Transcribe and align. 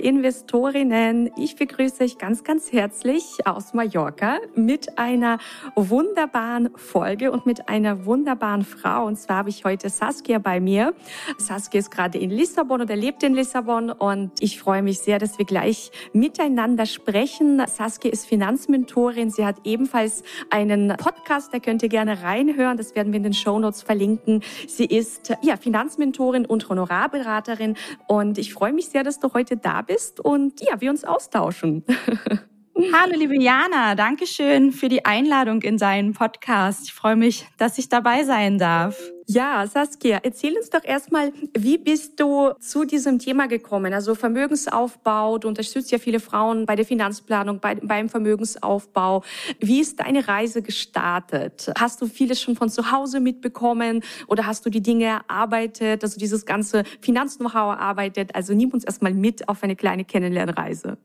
Investorinnen, 0.00 1.30
ich 1.36 1.56
begrüße 1.56 2.02
euch 2.02 2.16
ganz, 2.16 2.42
ganz 2.42 2.72
herzlich 2.72 3.38
aus 3.44 3.74
Mallorca 3.74 4.38
mit 4.54 4.98
einer 4.98 5.38
wunderbaren 5.76 6.70
Folge 6.74 7.30
und 7.30 7.44
mit 7.44 7.68
einer 7.68 8.06
wunderbaren 8.06 8.64
Frau. 8.64 9.06
Und 9.06 9.18
zwar 9.18 9.36
habe 9.36 9.50
ich 9.50 9.64
heute 9.64 9.90
Saskia 9.90 10.38
bei 10.38 10.58
mir. 10.58 10.94
Saskia 11.36 11.80
ist 11.80 11.90
gerade 11.90 12.18
in 12.18 12.30
Lissabon 12.30 12.80
oder 12.80 12.96
lebt 12.96 13.22
in 13.22 13.34
Lissabon 13.34 13.90
und 13.90 14.32
ich 14.40 14.58
freue 14.58 14.82
mich 14.82 15.00
sehr, 15.00 15.18
dass 15.18 15.38
wir 15.38 15.44
gleich 15.44 15.92
miteinander 16.14 16.86
sprechen. 16.86 17.62
Saskia 17.66 18.10
ist 18.10 18.26
Finanzmentorin. 18.26 19.30
Sie 19.30 19.44
hat 19.44 19.56
ebenfalls 19.64 20.22
einen 20.48 20.96
Podcast, 20.96 21.52
da 21.52 21.58
könnt 21.58 21.82
ihr 21.82 21.90
gerne 21.90 22.22
reinhören. 22.22 22.78
Das 22.78 22.94
werden 22.94 23.12
wir 23.12 23.18
in 23.18 23.24
den 23.24 23.34
Show 23.34 23.58
Notes 23.58 23.82
verlinken. 23.82 24.42
Sie 24.66 24.86
ist 24.86 25.36
ja 25.42 25.58
Finanzmentorin 25.58 26.46
und 26.46 26.68
Honorarberaterin 26.70 27.76
und 28.06 28.38
ich 28.38 28.54
freue 28.54 28.72
mich 28.72 28.88
sehr, 28.88 29.04
dass 29.04 29.20
du 29.20 29.32
heute 29.34 29.58
da 29.58 29.82
bist 29.82 29.89
und 30.20 30.60
ja, 30.60 30.80
wir 30.80 30.90
uns 30.90 31.04
austauschen. 31.04 31.84
Hallo, 32.80 33.12
liebe 33.14 33.40
Jana, 33.40 33.94
danke 33.94 34.26
schön 34.26 34.72
für 34.72 34.88
die 34.88 35.04
Einladung 35.04 35.60
in 35.60 35.76
deinen 35.76 36.14
Podcast. 36.14 36.86
Ich 36.86 36.94
freue 36.94 37.14
mich, 37.14 37.46
dass 37.58 37.76
ich 37.76 37.90
dabei 37.90 38.24
sein 38.24 38.58
darf. 38.58 38.98
Ja, 39.26 39.66
Saskia, 39.66 40.18
erzähl 40.22 40.56
uns 40.56 40.70
doch 40.70 40.82
erstmal, 40.82 41.32
wie 41.56 41.76
bist 41.76 42.18
du 42.18 42.52
zu 42.58 42.84
diesem 42.84 43.18
Thema 43.18 43.48
gekommen? 43.48 43.92
Also 43.92 44.14
Vermögensaufbau, 44.14 45.36
du 45.38 45.48
unterstützt 45.48 45.92
ja 45.92 45.98
viele 45.98 46.20
Frauen 46.20 46.64
bei 46.64 46.74
der 46.74 46.86
Finanzplanung, 46.86 47.60
bei, 47.60 47.74
beim 47.74 48.08
Vermögensaufbau. 48.08 49.24
Wie 49.60 49.80
ist 49.80 50.00
deine 50.00 50.26
Reise 50.26 50.62
gestartet? 50.62 51.70
Hast 51.78 52.00
du 52.00 52.06
vieles 52.06 52.40
schon 52.40 52.56
von 52.56 52.70
zu 52.70 52.90
Hause 52.90 53.20
mitbekommen 53.20 54.02
oder 54.26 54.46
hast 54.46 54.64
du 54.64 54.70
die 54.70 54.82
Dinge 54.82 55.04
erarbeitet, 55.04 56.02
also 56.02 56.18
dieses 56.18 56.46
ganze 56.46 56.84
Finanz-Know-how 57.02 57.76
erarbeitet? 57.76 58.34
Also 58.34 58.54
nimm 58.54 58.70
uns 58.70 58.84
erstmal 58.84 59.12
mit 59.12 59.48
auf 59.48 59.62
eine 59.62 59.76
kleine 59.76 60.04
Kennenlernreise. 60.04 60.96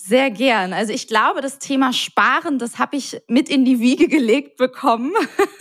Sehr 0.00 0.30
gern. 0.30 0.72
Also 0.72 0.92
ich 0.92 1.08
glaube, 1.08 1.40
das 1.40 1.58
Thema 1.58 1.92
Sparen, 1.92 2.60
das 2.60 2.78
habe 2.78 2.96
ich 2.96 3.20
mit 3.26 3.48
in 3.48 3.64
die 3.64 3.80
Wiege 3.80 4.06
gelegt 4.06 4.56
bekommen. 4.56 5.12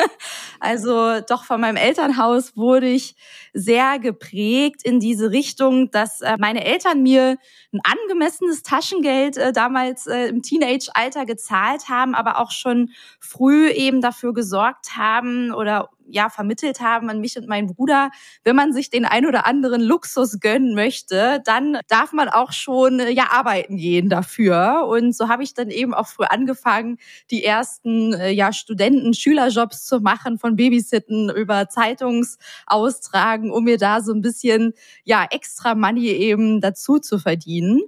also 0.59 1.21
doch 1.21 1.43
von 1.43 1.59
meinem 1.59 1.75
Elternhaus 1.75 2.55
wurde 2.55 2.87
ich 2.87 3.15
sehr 3.53 3.97
geprägt 3.97 4.83
in 4.83 4.99
diese 4.99 5.31
Richtung, 5.31 5.89
dass 5.89 6.21
äh, 6.21 6.35
meine 6.37 6.63
Eltern 6.65 7.01
mir 7.01 7.39
ein 7.73 7.81
angemessenes 7.83 8.61
Taschengeld 8.61 9.37
äh, 9.37 9.51
damals 9.53 10.05
äh, 10.05 10.27
im 10.27 10.43
Teenage-Alter 10.43 11.25
gezahlt 11.25 11.89
haben, 11.89 12.13
aber 12.13 12.39
auch 12.39 12.51
schon 12.51 12.91
früh 13.19 13.69
eben 13.69 14.01
dafür 14.01 14.35
gesorgt 14.35 14.95
haben 14.95 15.51
oder 15.51 15.89
ja 16.09 16.29
vermittelt 16.29 16.79
haben 16.79 17.09
an 17.09 17.19
mich 17.19 17.37
und 17.37 17.47
meinen 17.47 17.67
Bruder, 17.67 18.09
wenn 18.43 18.55
man 18.55 18.73
sich 18.73 18.89
den 18.89 19.05
ein 19.05 19.25
oder 19.25 19.45
anderen 19.45 19.81
Luxus 19.81 20.39
gönnen 20.39 20.75
möchte, 20.75 21.41
dann 21.45 21.77
darf 21.87 22.13
man 22.13 22.29
auch 22.29 22.51
schon 22.51 22.99
äh, 22.99 23.09
ja 23.09 23.31
arbeiten 23.31 23.77
gehen 23.77 24.09
dafür. 24.09 24.87
Und 24.87 25.15
so 25.15 25.29
habe 25.29 25.43
ich 25.43 25.53
dann 25.53 25.69
eben 25.69 25.93
auch 25.93 26.07
früh 26.07 26.25
angefangen, 26.25 26.97
die 27.31 27.43
ersten 27.43 28.13
äh, 28.13 28.31
ja 28.31 28.53
Studenten, 28.53 29.13
Schülerjobs 29.13 29.85
zu 29.85 29.99
machen, 29.99 30.39
von 30.39 30.55
Babysitten 30.55 31.29
über 31.29 31.69
Zeitungsaustragen, 31.69 33.51
um 33.51 33.63
mir 33.63 33.77
da 33.77 34.01
so 34.01 34.13
ein 34.13 34.21
bisschen 34.21 34.73
ja 35.03 35.25
extra 35.29 35.75
Money 35.75 36.07
eben 36.07 36.61
dazu 36.61 36.99
zu 36.99 37.19
verdienen. 37.19 37.81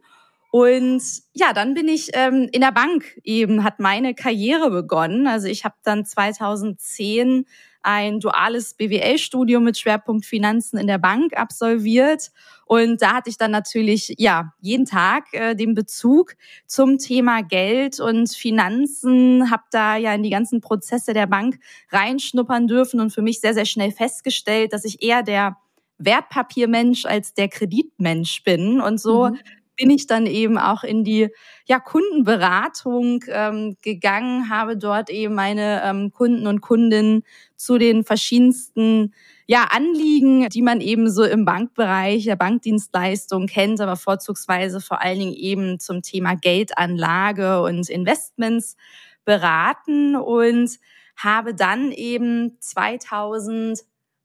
Und 0.51 1.03
ja, 1.33 1.53
dann 1.53 1.75
bin 1.75 1.87
ich 1.87 2.09
ähm, 2.13 2.49
in 2.51 2.61
der 2.61 2.71
Bank 2.71 3.19
eben, 3.23 3.63
hat 3.63 3.79
meine 3.79 4.15
Karriere 4.15 4.71
begonnen. 4.71 5.27
Also 5.27 5.47
ich 5.47 5.63
habe 5.63 5.75
dann 5.83 6.05
2010 6.05 7.45
ein 7.81 8.19
duales 8.19 8.73
BWL-Studium 8.73 9.63
mit 9.63 9.77
Schwerpunkt 9.77 10.25
Finanzen 10.25 10.77
in 10.77 10.87
der 10.87 10.97
Bank 10.97 11.37
absolviert. 11.37 12.31
Und 12.65 13.01
da 13.01 13.13
hatte 13.13 13.29
ich 13.29 13.37
dann 13.37 13.51
natürlich 13.51 14.15
ja 14.17 14.53
jeden 14.59 14.85
Tag 14.85 15.33
äh, 15.33 15.55
den 15.55 15.73
Bezug 15.73 16.35
zum 16.67 16.97
Thema 16.97 17.41
Geld 17.41 17.99
und 17.99 18.29
Finanzen, 18.29 19.49
habe 19.49 19.63
da 19.71 19.95
ja 19.95 20.13
in 20.13 20.23
die 20.23 20.29
ganzen 20.29 20.61
Prozesse 20.61 21.13
der 21.13 21.27
Bank 21.27 21.59
reinschnuppern 21.91 22.67
dürfen 22.67 22.99
und 22.99 23.11
für 23.11 23.21
mich 23.21 23.39
sehr, 23.39 23.53
sehr 23.53 23.65
schnell 23.65 23.91
festgestellt, 23.91 24.73
dass 24.73 24.85
ich 24.85 25.01
eher 25.01 25.23
der 25.23 25.57
Wertpapiermensch 25.97 27.05
als 27.05 27.33
der 27.33 27.49
Kreditmensch 27.49 28.43
bin. 28.43 28.79
Und 28.79 28.99
so 28.99 29.29
mhm 29.29 29.39
bin 29.79 29.89
ich 29.89 30.07
dann 30.07 30.25
eben 30.25 30.57
auch 30.57 30.83
in 30.83 31.03
die 31.05 31.29
ja, 31.65 31.79
Kundenberatung 31.79 33.23
ähm, 33.29 33.77
gegangen, 33.81 34.49
habe 34.49 34.75
dort 34.77 35.09
eben 35.09 35.35
meine 35.35 35.81
ähm, 35.85 36.11
Kunden 36.11 36.47
und 36.47 36.59
Kundinnen 36.59 37.23
zu 37.55 37.77
den 37.77 38.03
verschiedensten 38.03 39.13
ja, 39.47 39.67
Anliegen, 39.71 40.49
die 40.49 40.61
man 40.61 40.81
eben 40.81 41.09
so 41.09 41.23
im 41.23 41.45
Bankbereich 41.45 42.25
der 42.25 42.35
Bankdienstleistung 42.35 43.47
kennt, 43.47 43.79
aber 43.79 43.95
vorzugsweise 43.95 44.81
vor 44.81 45.01
allen 45.01 45.19
Dingen 45.19 45.33
eben 45.33 45.79
zum 45.79 46.01
Thema 46.01 46.35
Geldanlage 46.35 47.61
und 47.61 47.89
Investments 47.89 48.75
beraten 49.23 50.15
und 50.17 50.77
habe 51.15 51.55
dann 51.55 51.91
eben 51.91 52.57
2000 52.59 53.79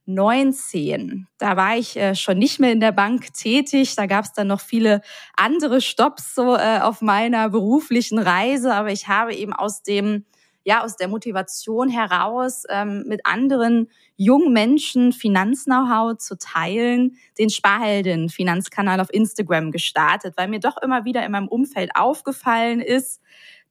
19. 0.06 1.26
Da 1.38 1.56
war 1.56 1.76
ich 1.76 1.97
äh, 1.97 2.15
schon 2.15 2.38
nicht 2.38 2.60
mehr 2.60 2.72
in 2.72 2.81
der 2.81 2.92
Bank 2.92 3.32
tätig. 3.32 3.97
Da 3.97 4.06
gab 4.06 4.25
es 4.25 4.32
dann 4.32 4.48
noch 4.48 4.60
viele 4.60 5.00
andere 5.37 5.81
Stops 5.81 6.34
so 6.34 6.56
äh, 6.56 6.81
auf 6.81 7.00
meiner 7.00 7.48
beruflichen 7.48 8.19
Reise. 8.19 8.75
Aber 8.75 8.92
ich 8.92 9.09
habe 9.09 9.34
eben 9.34 9.53
aus 9.53 9.82
dem 9.82 10.25
ja 10.65 10.82
aus 10.82 10.97
der 10.97 11.09
Motivation 11.09 11.88
heraus 11.88 12.65
ähm, 12.69 13.04
mit 13.06 13.20
anderen 13.25 13.88
jungen 14.16 14.53
Menschen 14.53 15.12
Finanz-Know-how 15.12 16.16
zu 16.16 16.38
teilen, 16.38 17.16
den 17.38 17.50
Sparhelden 17.50 18.31
Finanzkanal 18.31 19.00
auf 19.00 19.12
Instagram 19.12 19.71
gestartet, 19.71 20.34
weil 20.36 20.48
mir 20.48 20.60
doch 20.60 20.76
immer 20.82 21.04
wieder 21.04 21.25
in 21.25 21.32
meinem 21.32 21.48
Umfeld 21.48 21.91
aufgefallen 21.94 22.81
ist, 22.81 23.21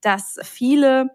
dass 0.00 0.38
viele 0.42 1.10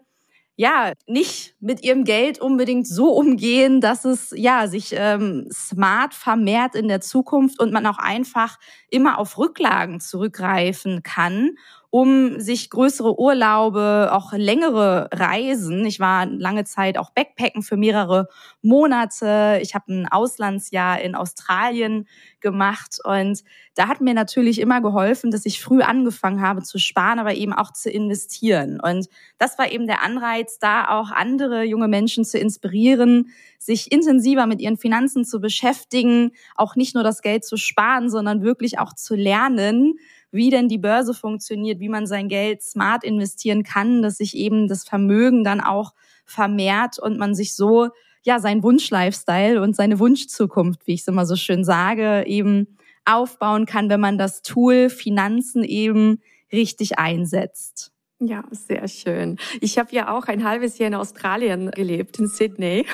ja 0.60 0.92
nicht 1.06 1.54
mit 1.58 1.82
ihrem 1.82 2.04
Geld 2.04 2.38
unbedingt 2.38 2.86
so 2.86 3.12
umgehen, 3.12 3.80
dass 3.80 4.04
es 4.04 4.30
ja 4.36 4.68
sich 4.68 4.92
ähm, 4.94 5.48
smart 5.50 6.12
vermehrt 6.12 6.74
in 6.74 6.86
der 6.86 7.00
Zukunft 7.00 7.58
und 7.58 7.72
man 7.72 7.86
auch 7.86 7.96
einfach 7.96 8.58
immer 8.90 9.18
auf 9.18 9.38
Rücklagen 9.38 10.00
zurückgreifen 10.00 11.02
kann 11.02 11.52
um 11.90 12.38
sich 12.38 12.70
größere 12.70 13.18
Urlaube, 13.18 14.10
auch 14.12 14.32
längere 14.32 15.08
Reisen. 15.12 15.84
Ich 15.84 15.98
war 15.98 16.24
lange 16.26 16.64
Zeit 16.64 16.96
auch 16.96 17.10
Backpacken 17.10 17.62
für 17.62 17.76
mehrere 17.76 18.28
Monate. 18.62 19.58
Ich 19.60 19.74
habe 19.74 19.92
ein 19.92 20.08
Auslandsjahr 20.08 21.00
in 21.00 21.16
Australien 21.16 22.06
gemacht 22.40 22.98
und 23.04 23.42
da 23.74 23.88
hat 23.88 24.00
mir 24.00 24.14
natürlich 24.14 24.60
immer 24.60 24.80
geholfen, 24.80 25.32
dass 25.32 25.46
ich 25.46 25.60
früh 25.60 25.82
angefangen 25.82 26.40
habe 26.40 26.62
zu 26.62 26.78
sparen, 26.78 27.18
aber 27.18 27.34
eben 27.34 27.52
auch 27.52 27.72
zu 27.72 27.90
investieren. 27.90 28.80
Und 28.80 29.08
das 29.38 29.58
war 29.58 29.72
eben 29.72 29.86
der 29.86 30.02
Anreiz, 30.02 30.58
da 30.58 30.88
auch 30.88 31.10
andere 31.10 31.64
junge 31.64 31.88
Menschen 31.88 32.24
zu 32.24 32.38
inspirieren, 32.38 33.30
sich 33.58 33.90
intensiver 33.90 34.46
mit 34.46 34.60
ihren 34.60 34.76
Finanzen 34.76 35.24
zu 35.24 35.40
beschäftigen, 35.40 36.32
auch 36.54 36.76
nicht 36.76 36.94
nur 36.94 37.04
das 37.04 37.20
Geld 37.20 37.44
zu 37.44 37.56
sparen, 37.56 38.10
sondern 38.10 38.42
wirklich 38.42 38.78
auch 38.78 38.94
zu 38.94 39.16
lernen, 39.16 39.98
wie 40.32 40.50
denn 40.50 40.68
die 40.68 40.78
Börse 40.78 41.14
funktioniert, 41.14 41.80
wie 41.80 41.88
man 41.88 42.06
sein 42.06 42.28
Geld 42.28 42.62
smart 42.62 43.04
investieren 43.04 43.62
kann, 43.62 44.02
dass 44.02 44.16
sich 44.16 44.36
eben 44.36 44.68
das 44.68 44.84
Vermögen 44.84 45.44
dann 45.44 45.60
auch 45.60 45.94
vermehrt 46.24 46.98
und 46.98 47.18
man 47.18 47.34
sich 47.34 47.54
so 47.54 47.88
ja 48.22 48.38
sein 48.38 48.62
Wunsch-Lifestyle 48.62 49.60
und 49.62 49.74
seine 49.74 49.98
Wunschzukunft, 49.98 50.86
wie 50.86 50.94
ich 50.94 51.00
es 51.00 51.08
immer 51.08 51.26
so 51.26 51.36
schön 51.36 51.64
sage, 51.64 52.24
eben 52.26 52.78
aufbauen 53.04 53.66
kann, 53.66 53.88
wenn 53.88 54.00
man 54.00 54.18
das 54.18 54.42
Tool 54.42 54.90
Finanzen 54.90 55.64
eben 55.64 56.20
richtig 56.52 56.98
einsetzt. 56.98 57.92
Ja, 58.22 58.44
sehr 58.50 58.86
schön. 58.86 59.38
Ich 59.62 59.78
habe 59.78 59.94
ja 59.94 60.14
auch 60.14 60.26
ein 60.26 60.44
halbes 60.44 60.76
Jahr 60.76 60.88
in 60.88 60.94
Australien 60.94 61.70
gelebt, 61.70 62.18
in 62.18 62.26
Sydney. 62.28 62.84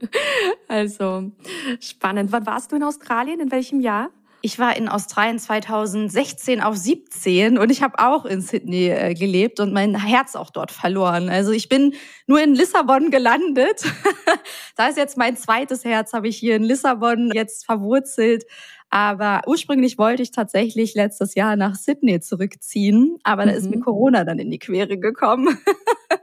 also 0.68 1.32
spannend. 1.80 2.32
Wann 2.32 2.44
warst 2.44 2.70
du 2.70 2.76
in 2.76 2.82
Australien? 2.82 3.40
In 3.40 3.50
welchem 3.50 3.80
Jahr? 3.80 4.10
Ich 4.40 4.58
war 4.60 4.76
in 4.76 4.88
Australien 4.88 5.40
2016 5.40 6.60
auf 6.60 6.76
17 6.76 7.58
und 7.58 7.70
ich 7.70 7.82
habe 7.82 7.98
auch 7.98 8.24
in 8.24 8.40
Sydney 8.40 8.88
äh, 8.88 9.14
gelebt 9.14 9.58
und 9.58 9.72
mein 9.72 9.96
Herz 9.96 10.36
auch 10.36 10.50
dort 10.50 10.70
verloren. 10.70 11.28
Also 11.28 11.50
ich 11.50 11.68
bin 11.68 11.94
nur 12.26 12.40
in 12.40 12.54
Lissabon 12.54 13.10
gelandet. 13.10 13.82
da 14.76 14.86
ist 14.86 14.96
jetzt 14.96 15.16
mein 15.16 15.36
zweites 15.36 15.84
Herz, 15.84 16.12
habe 16.12 16.28
ich 16.28 16.36
hier 16.36 16.54
in 16.54 16.62
Lissabon 16.62 17.32
jetzt 17.34 17.66
verwurzelt. 17.66 18.44
Aber 18.90 19.42
ursprünglich 19.46 19.98
wollte 19.98 20.22
ich 20.22 20.30
tatsächlich 20.30 20.94
letztes 20.94 21.34
Jahr 21.34 21.56
nach 21.56 21.74
Sydney 21.74 22.20
zurückziehen, 22.20 23.18
aber 23.22 23.44
da 23.44 23.52
ist 23.52 23.68
mir 23.68 23.76
mhm. 23.76 23.82
Corona 23.82 24.24
dann 24.24 24.38
in 24.38 24.50
die 24.50 24.58
Quere 24.58 24.98
gekommen. 24.98 25.58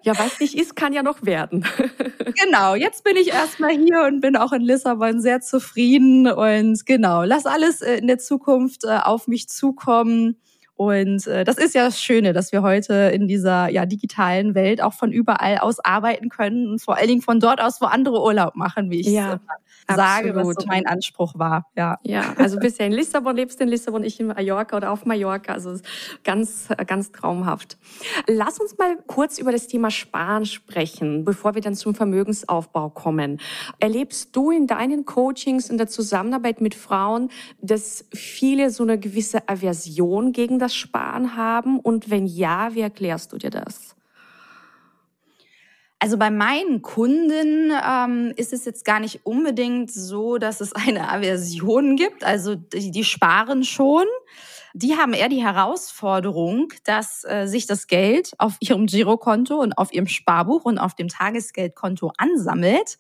Ja, 0.02 0.18
was 0.20 0.40
nicht 0.40 0.56
ist, 0.56 0.76
kann 0.76 0.94
ja 0.94 1.04
noch 1.04 1.26
werden. 1.26 1.66
Genau, 2.44 2.76
jetzt 2.76 3.04
bin 3.04 3.16
ich 3.16 3.30
erstmal 3.30 3.72
hier 3.72 4.04
und 4.08 4.20
bin 4.20 4.36
auch 4.36 4.52
in 4.52 4.62
Lissabon 4.62 5.22
sehr 5.22 5.42
zufrieden 5.42 6.28
und 6.28 6.86
genau, 6.86 7.24
lass 7.24 7.46
alles 7.46 7.82
äh, 7.82 7.98
in 7.98 8.08
der 8.08 8.18
Zukunft 8.18 8.84
äh, 8.84 8.98
auf 9.04 9.28
mich 9.28 9.48
zukommen. 9.48 10.38
Und 10.76 11.26
äh, 11.28 11.46
das 11.46 11.58
ist 11.58 11.74
ja 11.74 11.86
das 11.86 12.02
Schöne, 12.02 12.34
dass 12.34 12.52
wir 12.52 12.62
heute 12.62 12.94
in 13.14 13.28
dieser 13.28 13.70
ja, 13.70 13.86
digitalen 13.86 14.54
Welt 14.56 14.82
auch 14.82 14.94
von 14.94 15.12
überall 15.12 15.60
aus 15.60 15.80
arbeiten 15.80 16.30
können 16.30 16.68
und 16.68 16.82
vor 16.82 16.98
allen 16.98 17.08
Dingen 17.08 17.22
von 17.22 17.40
dort 17.40 17.62
aus, 17.62 17.80
wo 17.80 17.86
andere 17.86 18.22
Urlaub 18.22 18.56
machen, 18.56 18.92
wie 18.92 19.00
ich 19.00 19.08
ja, 19.08 19.30
sage, 19.30 19.42
Absolut. 19.88 20.36
was 20.36 20.56
so 20.56 20.68
mein 20.68 20.86
Anspruch 20.86 21.34
war. 21.36 21.68
Ja, 21.76 22.00
ja 22.04 22.34
also 22.38 22.58
bist 22.60 22.80
ja 22.80 22.86
in 22.86 22.92
Lissabon, 22.92 23.36
lebst 23.36 23.62
in 23.62 23.68
Lissabon, 23.68 24.04
ich 24.04 24.20
in 24.20 24.28
Mallorca 24.28 24.78
oder 24.78 24.92
auf 24.92 25.06
Mallorca, 25.06 25.54
also 25.54 25.78
ganz, 26.24 26.68
ganz 26.88 27.12
traumhaft. 27.12 27.78
Lass 28.28 28.60
uns 28.60 28.78
mal 28.78 28.98
kurz 29.08 29.38
über 29.38 29.52
das 29.52 29.68
Thema 29.68 29.92
Sparen 29.92 30.46
sprechen, 30.46 31.24
bevor 31.26 31.56
wir 31.56 31.62
dann 31.62 31.76
zum 31.76 31.96
Vermögensaufbau 31.96 32.90
kommen. 32.90 33.40
Erlebst 33.80 34.36
du 34.36 34.52
in 34.52 34.68
deinen 34.68 35.06
Coachings, 35.06 35.70
in 35.70 35.78
der 35.78 35.88
Zusammenarbeit 35.88 36.62
mit 36.62 36.76
Frauen, 36.76 37.30
dass 37.62 38.06
viele 38.14 38.70
so 38.72 38.84
eine 38.84 39.00
gewisse 39.00 39.48
Aversion 39.48 40.32
gegen 40.32 40.60
das 40.60 40.76
Sparen 40.76 41.36
haben? 41.36 41.80
Und 41.80 42.10
wenn 42.10 42.26
ja, 42.26 42.74
wie 42.74 42.82
erklärst 42.82 43.34
du 43.34 43.38
dir 43.38 43.50
das? 43.52 43.95
Also 46.06 46.20
bei 46.20 46.30
meinen 46.30 46.84
Kunden 46.84 47.72
ähm, 47.84 48.32
ist 48.36 48.54
es 48.54 48.64
jetzt 48.64 48.86
gar 48.86 49.00
nicht 49.00 49.22
unbedingt 49.24 49.92
so, 49.92 50.38
dass 50.38 50.62
es 50.62 50.72
eine 50.74 51.10
Aversion 51.10 51.96
gibt. 51.96 52.24
Also 52.24 52.54
die, 52.54 52.92
die 52.92 53.04
sparen 53.04 53.64
schon. 53.64 54.06
Die 54.76 54.98
haben 54.98 55.14
eher 55.14 55.30
die 55.30 55.44
Herausforderung, 55.44 56.72
dass 56.84 57.24
äh, 57.24 57.48
sich 57.48 57.66
das 57.66 57.88
Geld 57.88 58.34
auf 58.38 58.58
ihrem 58.60 58.86
Girokonto 58.86 59.56
und 59.56 59.80
auf 59.80 59.92
ihrem 59.92 60.06
Sparbuch 60.06 60.66
und 60.66 60.78
auf 60.78 60.94
dem 60.94 61.08
Tagesgeldkonto 61.08 62.12
ansammelt 62.20 63.00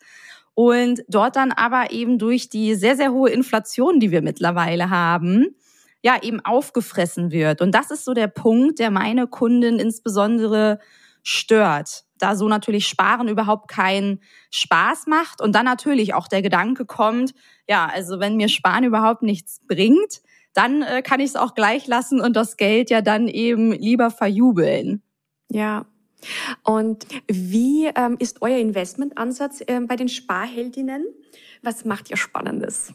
und 0.56 1.04
dort 1.08 1.36
dann 1.36 1.52
aber 1.52 1.92
eben 1.92 2.18
durch 2.18 2.50
die 2.50 2.74
sehr, 2.74 2.96
sehr 2.96 3.12
hohe 3.12 3.30
Inflation, 3.30 4.00
die 4.00 4.10
wir 4.10 4.24
mittlerweile 4.24 4.90
haben, 4.90 5.56
ja 6.02 6.24
eben 6.24 6.40
aufgefressen 6.40 7.30
wird. 7.30 7.62
Und 7.62 7.76
das 7.76 7.92
ist 7.92 8.04
so 8.04 8.16
der 8.16 8.30
Punkt, 8.30 8.80
der 8.80 8.90
meine 8.90 9.28
Kunden 9.28 9.78
insbesondere 9.78 10.80
stört. 11.22 12.05
Da 12.18 12.36
so 12.36 12.48
natürlich 12.48 12.88
Sparen 12.88 13.28
überhaupt 13.28 13.70
keinen 13.70 14.22
Spaß 14.52 15.08
macht 15.08 15.42
und 15.42 15.54
dann 15.54 15.66
natürlich 15.66 16.14
auch 16.14 16.28
der 16.28 16.42
Gedanke 16.42 16.86
kommt, 16.86 17.34
ja, 17.68 17.88
also 17.88 18.20
wenn 18.20 18.38
mir 18.38 18.48
Sparen 18.48 18.84
überhaupt 18.84 19.22
nichts 19.22 19.60
bringt, 19.68 20.22
dann 20.54 20.82
äh, 20.82 21.02
kann 21.02 21.20
ich 21.20 21.32
es 21.32 21.36
auch 21.36 21.54
gleich 21.54 21.88
lassen 21.88 22.22
und 22.22 22.36
das 22.36 22.58
Geld 22.58 22.90
ja 22.90 23.02
dann 23.02 23.28
eben 23.28 23.72
lieber 23.74 24.10
verjubeln. 24.12 25.02
Ja. 25.50 25.86
Und 26.64 27.06
wie 27.28 27.88
ähm, 27.88 28.16
ist 28.20 28.42
euer 28.42 28.58
Investmentansatz 28.58 29.62
äh, 29.68 29.82
bei 29.82 29.96
den 29.96 30.10
Sparheldinnen? 30.10 31.06
Was 31.62 31.86
macht 31.86 32.10
ihr 32.10 32.18
Spannendes? 32.18 32.94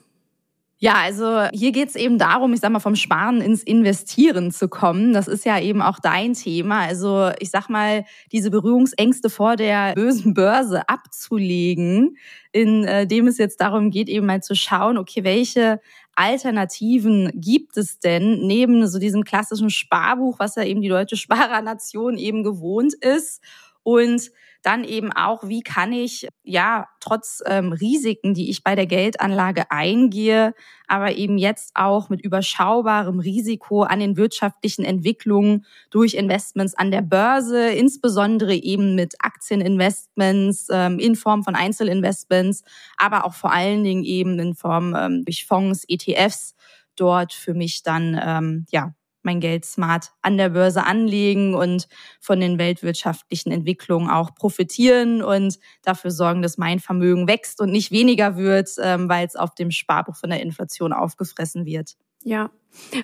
Ja, 0.82 0.94
also 0.94 1.42
hier 1.52 1.72
geht's 1.72 1.94
eben 1.94 2.16
darum, 2.16 2.54
ich 2.54 2.60
sag 2.60 2.70
mal, 2.72 2.80
vom 2.80 2.96
Sparen 2.96 3.42
ins 3.42 3.62
Investieren 3.62 4.50
zu 4.50 4.66
kommen. 4.66 5.12
Das 5.12 5.28
ist 5.28 5.44
ja 5.44 5.60
eben 5.60 5.82
auch 5.82 5.98
dein 5.98 6.32
Thema. 6.32 6.80
Also 6.80 7.30
ich 7.38 7.50
sag 7.50 7.68
mal, 7.68 8.06
diese 8.32 8.50
Berührungsängste 8.50 9.28
vor 9.28 9.56
der 9.56 9.92
bösen 9.92 10.32
Börse 10.32 10.88
abzulegen, 10.88 12.16
in 12.52 12.84
äh, 12.84 13.06
es 13.28 13.36
jetzt 13.36 13.60
darum 13.60 13.90
geht, 13.90 14.08
eben 14.08 14.24
mal 14.24 14.42
zu 14.42 14.54
schauen, 14.54 14.96
okay, 14.96 15.22
welche 15.22 15.80
Alternativen 16.14 17.30
gibt 17.34 17.76
es 17.76 17.98
denn 17.98 18.46
neben 18.46 18.86
so 18.88 18.98
diesem 18.98 19.22
klassischen 19.22 19.68
Sparbuch, 19.68 20.38
was 20.38 20.56
ja 20.56 20.64
eben 20.64 20.80
die 20.80 20.88
deutsche 20.88 21.16
Sparernation 21.16 22.16
eben 22.16 22.42
gewohnt 22.42 22.94
ist 22.94 23.42
und 23.82 24.30
dann 24.62 24.84
eben 24.84 25.12
auch, 25.12 25.48
wie 25.48 25.62
kann 25.62 25.92
ich 25.92 26.28
ja 26.42 26.86
trotz 27.00 27.42
ähm, 27.46 27.72
Risiken, 27.72 28.34
die 28.34 28.50
ich 28.50 28.62
bei 28.62 28.74
der 28.74 28.86
Geldanlage 28.86 29.70
eingehe, 29.70 30.54
aber 30.86 31.12
eben 31.12 31.38
jetzt 31.38 31.72
auch 31.74 32.08
mit 32.08 32.20
überschaubarem 32.20 33.20
Risiko 33.20 33.82
an 33.82 34.00
den 34.00 34.16
wirtschaftlichen 34.16 34.84
Entwicklungen 34.84 35.64
durch 35.90 36.14
Investments 36.14 36.74
an 36.74 36.90
der 36.90 37.02
Börse, 37.02 37.70
insbesondere 37.70 38.54
eben 38.54 38.94
mit 38.94 39.14
Aktieninvestments 39.20 40.68
ähm, 40.70 40.98
in 40.98 41.16
Form 41.16 41.42
von 41.42 41.54
Einzelinvestments, 41.54 42.62
aber 42.96 43.24
auch 43.24 43.34
vor 43.34 43.52
allen 43.52 43.82
Dingen 43.84 44.04
eben 44.04 44.38
in 44.38 44.54
Form 44.54 44.94
ähm, 44.94 45.24
durch 45.24 45.46
Fonds, 45.46 45.84
ETFs 45.88 46.54
dort 46.96 47.32
für 47.32 47.54
mich 47.54 47.82
dann 47.82 48.20
ähm, 48.22 48.66
ja 48.70 48.94
mein 49.22 49.40
Geld 49.40 49.64
smart 49.64 50.12
an 50.22 50.36
der 50.36 50.50
Börse 50.50 50.84
anlegen 50.84 51.54
und 51.54 51.88
von 52.20 52.40
den 52.40 52.58
weltwirtschaftlichen 52.58 53.52
Entwicklungen 53.52 54.10
auch 54.10 54.34
profitieren 54.34 55.22
und 55.22 55.58
dafür 55.82 56.10
sorgen, 56.10 56.42
dass 56.42 56.58
mein 56.58 56.80
Vermögen 56.80 57.28
wächst 57.28 57.60
und 57.60 57.70
nicht 57.70 57.90
weniger 57.90 58.36
wird, 58.36 58.70
ähm, 58.82 59.08
weil 59.08 59.26
es 59.26 59.36
auf 59.36 59.54
dem 59.54 59.70
Sparbuch 59.70 60.16
von 60.16 60.30
der 60.30 60.42
Inflation 60.42 60.92
aufgefressen 60.92 61.66
wird. 61.66 61.96
Ja. 62.24 62.50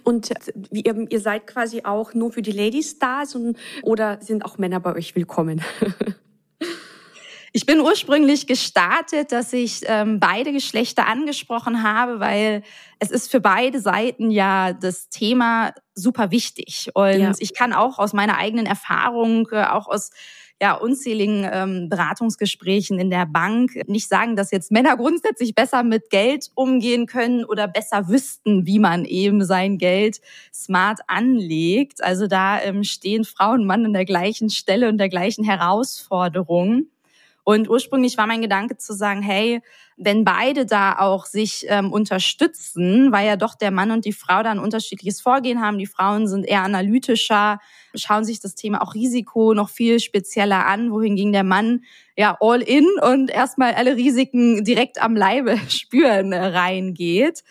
Und 0.04 0.30
ihr, 0.70 1.10
ihr 1.10 1.20
seid 1.20 1.46
quasi 1.46 1.82
auch 1.84 2.14
nur 2.14 2.32
für 2.32 2.42
die 2.42 2.52
Ladies 2.52 2.98
da 2.98 3.22
oder 3.82 4.20
sind 4.20 4.44
auch 4.44 4.58
Männer 4.58 4.80
bei 4.80 4.94
euch 4.94 5.16
willkommen? 5.16 5.62
Ich 7.56 7.64
bin 7.64 7.80
ursprünglich 7.80 8.46
gestartet, 8.46 9.32
dass 9.32 9.54
ich 9.54 9.80
ähm, 9.86 10.20
beide 10.20 10.52
Geschlechter 10.52 11.06
angesprochen 11.06 11.82
habe, 11.82 12.20
weil 12.20 12.62
es 12.98 13.10
ist 13.10 13.30
für 13.30 13.40
beide 13.40 13.80
Seiten 13.80 14.30
ja 14.30 14.74
das 14.74 15.08
Thema 15.08 15.72
super 15.94 16.30
wichtig. 16.30 16.90
Und 16.92 17.18
ja. 17.18 17.32
ich 17.38 17.54
kann 17.54 17.72
auch 17.72 17.98
aus 17.98 18.12
meiner 18.12 18.36
eigenen 18.36 18.66
Erfahrung, 18.66 19.48
äh, 19.52 19.64
auch 19.64 19.88
aus 19.88 20.10
ja, 20.60 20.74
unzähligen 20.74 21.48
ähm, 21.50 21.88
Beratungsgesprächen 21.88 22.98
in 22.98 23.08
der 23.08 23.24
Bank 23.24 23.88
nicht 23.88 24.08
sagen, 24.08 24.36
dass 24.36 24.50
jetzt 24.50 24.70
Männer 24.70 24.98
grundsätzlich 24.98 25.54
besser 25.54 25.82
mit 25.82 26.10
Geld 26.10 26.50
umgehen 26.56 27.06
können 27.06 27.46
oder 27.46 27.68
besser 27.68 28.06
wüssten, 28.10 28.66
wie 28.66 28.78
man 28.78 29.06
eben 29.06 29.42
sein 29.46 29.78
Geld 29.78 30.20
smart 30.52 31.00
anlegt. 31.06 32.04
Also 32.04 32.26
da 32.26 32.60
ähm, 32.60 32.84
stehen 32.84 33.24
Frau 33.24 33.52
und 33.52 33.64
Mann 33.64 33.86
an 33.86 33.94
der 33.94 34.04
gleichen 34.04 34.50
Stelle 34.50 34.90
und 34.90 34.98
der 34.98 35.08
gleichen 35.08 35.42
Herausforderung. 35.42 36.88
Und 37.48 37.70
ursprünglich 37.70 38.18
war 38.18 38.26
mein 38.26 38.42
Gedanke 38.42 38.76
zu 38.76 38.92
sagen, 38.92 39.22
hey, 39.22 39.62
wenn 39.96 40.24
beide 40.24 40.66
da 40.66 40.98
auch 40.98 41.26
sich 41.26 41.64
ähm, 41.68 41.92
unterstützen, 41.92 43.12
weil 43.12 43.24
ja 43.24 43.36
doch 43.36 43.54
der 43.54 43.70
Mann 43.70 43.92
und 43.92 44.04
die 44.04 44.12
Frau 44.12 44.42
da 44.42 44.50
ein 44.50 44.58
unterschiedliches 44.58 45.20
Vorgehen 45.20 45.60
haben. 45.60 45.78
Die 45.78 45.86
Frauen 45.86 46.26
sind 46.26 46.42
eher 46.42 46.62
analytischer, 46.62 47.60
schauen 47.94 48.24
sich 48.24 48.40
das 48.40 48.56
Thema 48.56 48.82
auch 48.82 48.94
Risiko 48.94 49.54
noch 49.54 49.68
viel 49.68 50.00
spezieller 50.00 50.66
an, 50.66 50.90
wohingegen 50.90 51.30
der 51.30 51.44
Mann 51.44 51.84
ja 52.16 52.36
all 52.40 52.62
in 52.62 52.84
und 53.00 53.30
erstmal 53.30 53.74
alle 53.74 53.94
Risiken 53.94 54.64
direkt 54.64 55.00
am 55.00 55.14
Leibe 55.14 55.56
spüren 55.68 56.32
äh, 56.32 56.46
reingeht. 56.46 57.44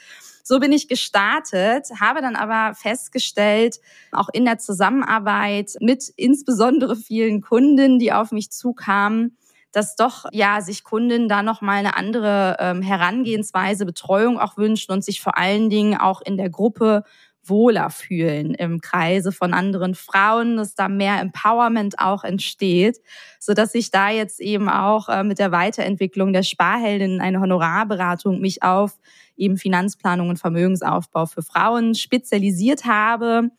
So 0.44 0.60
bin 0.60 0.74
ich 0.74 0.90
gestartet, 0.90 1.88
habe 2.02 2.20
dann 2.20 2.36
aber 2.36 2.76
festgestellt, 2.76 3.80
auch 4.12 4.28
in 4.34 4.44
der 4.44 4.58
Zusammenarbeit 4.58 5.72
mit 5.80 6.12
insbesondere 6.18 6.98
vielen 6.98 7.40
Kunden, 7.40 7.98
die 7.98 8.12
auf 8.12 8.34
mich 8.34 8.52
zukamen, 8.52 9.38
dass 9.76 9.96
doch 9.96 10.26
ja 10.32 10.62
sich 10.62 10.84
Kunden 10.84 11.28
da 11.28 11.44
noch 11.44 11.62
mal 11.62 11.78
eine 11.78 11.98
andere 11.98 12.56
ähm, 12.60 12.82
Herangehensweise, 12.82 13.86
Betreuung 13.86 14.40
auch 14.40 14.56
wünschen 14.56 14.94
und 14.94 15.04
sich 15.04 15.20
vor 15.20 15.38
allen 15.38 15.70
Dingen 15.70 15.98
auch 15.98 16.22
in 16.22 16.38
der 16.38 16.50
Gruppe 16.50 17.04
wohler 17.44 17.90
fühlen 17.90 18.54
im 18.54 18.82
Kreise 18.82 19.32
von 19.32 19.54
anderen 19.54 19.94
Frauen, 19.94 20.58
dass 20.58 20.76
da 20.76 20.88
mehr 20.88 21.20
Empowerment 21.20 22.00
auch 22.00 22.24
entsteht, 22.24 23.00
so 23.40 23.54
dass 23.54 23.76
ich 23.76 23.92
da 23.92 24.10
jetzt 24.10 24.40
eben 24.40 24.70
auch 24.70 25.10
äh, 25.10 25.24
mit 25.24 25.40
der 25.40 25.52
Weiterentwicklung 25.52 26.34
der 26.34 26.44
Sparheldin 26.44 27.22
eine 27.22 27.42
Honorarberatung 27.42 28.40
mich 28.40 28.64
auf 28.64 28.98
eben 29.36 29.58
Finanzplanung 29.58 30.30
und 30.30 30.40
Vermögensaufbau 30.40 31.26
für 31.26 31.44
Frauen 31.44 31.96
spezialisiert 31.96 32.86
habe 32.86 33.52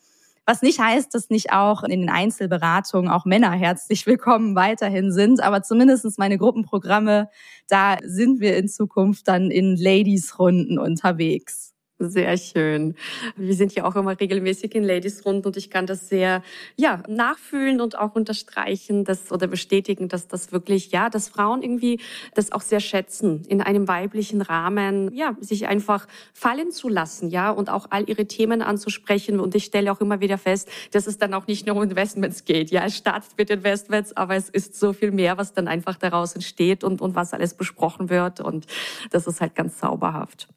was 0.46 0.62
nicht 0.62 0.78
heißt, 0.78 1.12
dass 1.14 1.28
nicht 1.28 1.52
auch 1.52 1.82
in 1.82 2.00
den 2.00 2.08
Einzelberatungen 2.08 3.10
auch 3.10 3.24
Männer 3.24 3.50
herzlich 3.50 4.06
willkommen 4.06 4.54
weiterhin 4.54 5.12
sind. 5.12 5.42
Aber 5.42 5.62
zumindestens 5.62 6.18
meine 6.18 6.38
Gruppenprogramme, 6.38 7.28
da 7.68 7.96
sind 8.04 8.40
wir 8.40 8.56
in 8.56 8.68
Zukunft 8.68 9.28
dann 9.28 9.50
in 9.50 9.76
Ladies-Runden 9.76 10.78
unterwegs. 10.78 11.75
Sehr 11.98 12.36
schön. 12.36 12.94
Wir 13.36 13.54
sind 13.54 13.74
ja 13.74 13.86
auch 13.86 13.96
immer 13.96 14.20
regelmäßig 14.20 14.74
in 14.74 14.84
Ladies 14.84 15.24
Rund 15.24 15.46
und 15.46 15.56
ich 15.56 15.70
kann 15.70 15.86
das 15.86 16.10
sehr, 16.10 16.42
ja, 16.76 17.02
nachfühlen 17.08 17.80
und 17.80 17.96
auch 17.96 18.14
unterstreichen, 18.14 19.04
dass, 19.04 19.32
oder 19.32 19.46
bestätigen, 19.46 20.08
dass 20.08 20.28
das 20.28 20.52
wirklich, 20.52 20.90
ja, 20.92 21.08
dass 21.08 21.30
Frauen 21.30 21.62
irgendwie 21.62 21.98
das 22.34 22.52
auch 22.52 22.60
sehr 22.60 22.80
schätzen, 22.80 23.46
in 23.48 23.62
einem 23.62 23.88
weiblichen 23.88 24.42
Rahmen, 24.42 25.10
ja, 25.14 25.38
sich 25.40 25.68
einfach 25.68 26.06
fallen 26.34 26.70
zu 26.70 26.90
lassen, 26.90 27.30
ja, 27.30 27.50
und 27.50 27.70
auch 27.70 27.86
all 27.88 28.06
ihre 28.10 28.26
Themen 28.26 28.60
anzusprechen. 28.60 29.40
Und 29.40 29.54
ich 29.54 29.64
stelle 29.64 29.90
auch 29.90 30.02
immer 30.02 30.20
wieder 30.20 30.36
fest, 30.36 30.68
dass 30.90 31.06
es 31.06 31.16
dann 31.16 31.32
auch 31.32 31.46
nicht 31.46 31.66
nur 31.66 31.76
um 31.76 31.82
Investments 31.82 32.44
geht. 32.44 32.70
Ja, 32.70 32.84
es 32.84 32.94
startet 32.94 33.30
mit 33.38 33.48
Investments, 33.48 34.14
aber 34.14 34.36
es 34.36 34.50
ist 34.50 34.78
so 34.78 34.92
viel 34.92 35.12
mehr, 35.12 35.38
was 35.38 35.54
dann 35.54 35.66
einfach 35.66 35.96
daraus 35.96 36.34
entsteht 36.34 36.84
und, 36.84 37.00
und 37.00 37.14
was 37.14 37.32
alles 37.32 37.54
besprochen 37.54 38.10
wird. 38.10 38.40
Und 38.40 38.66
das 39.12 39.26
ist 39.26 39.40
halt 39.40 39.54
ganz 39.54 39.78
zauberhaft. 39.78 40.48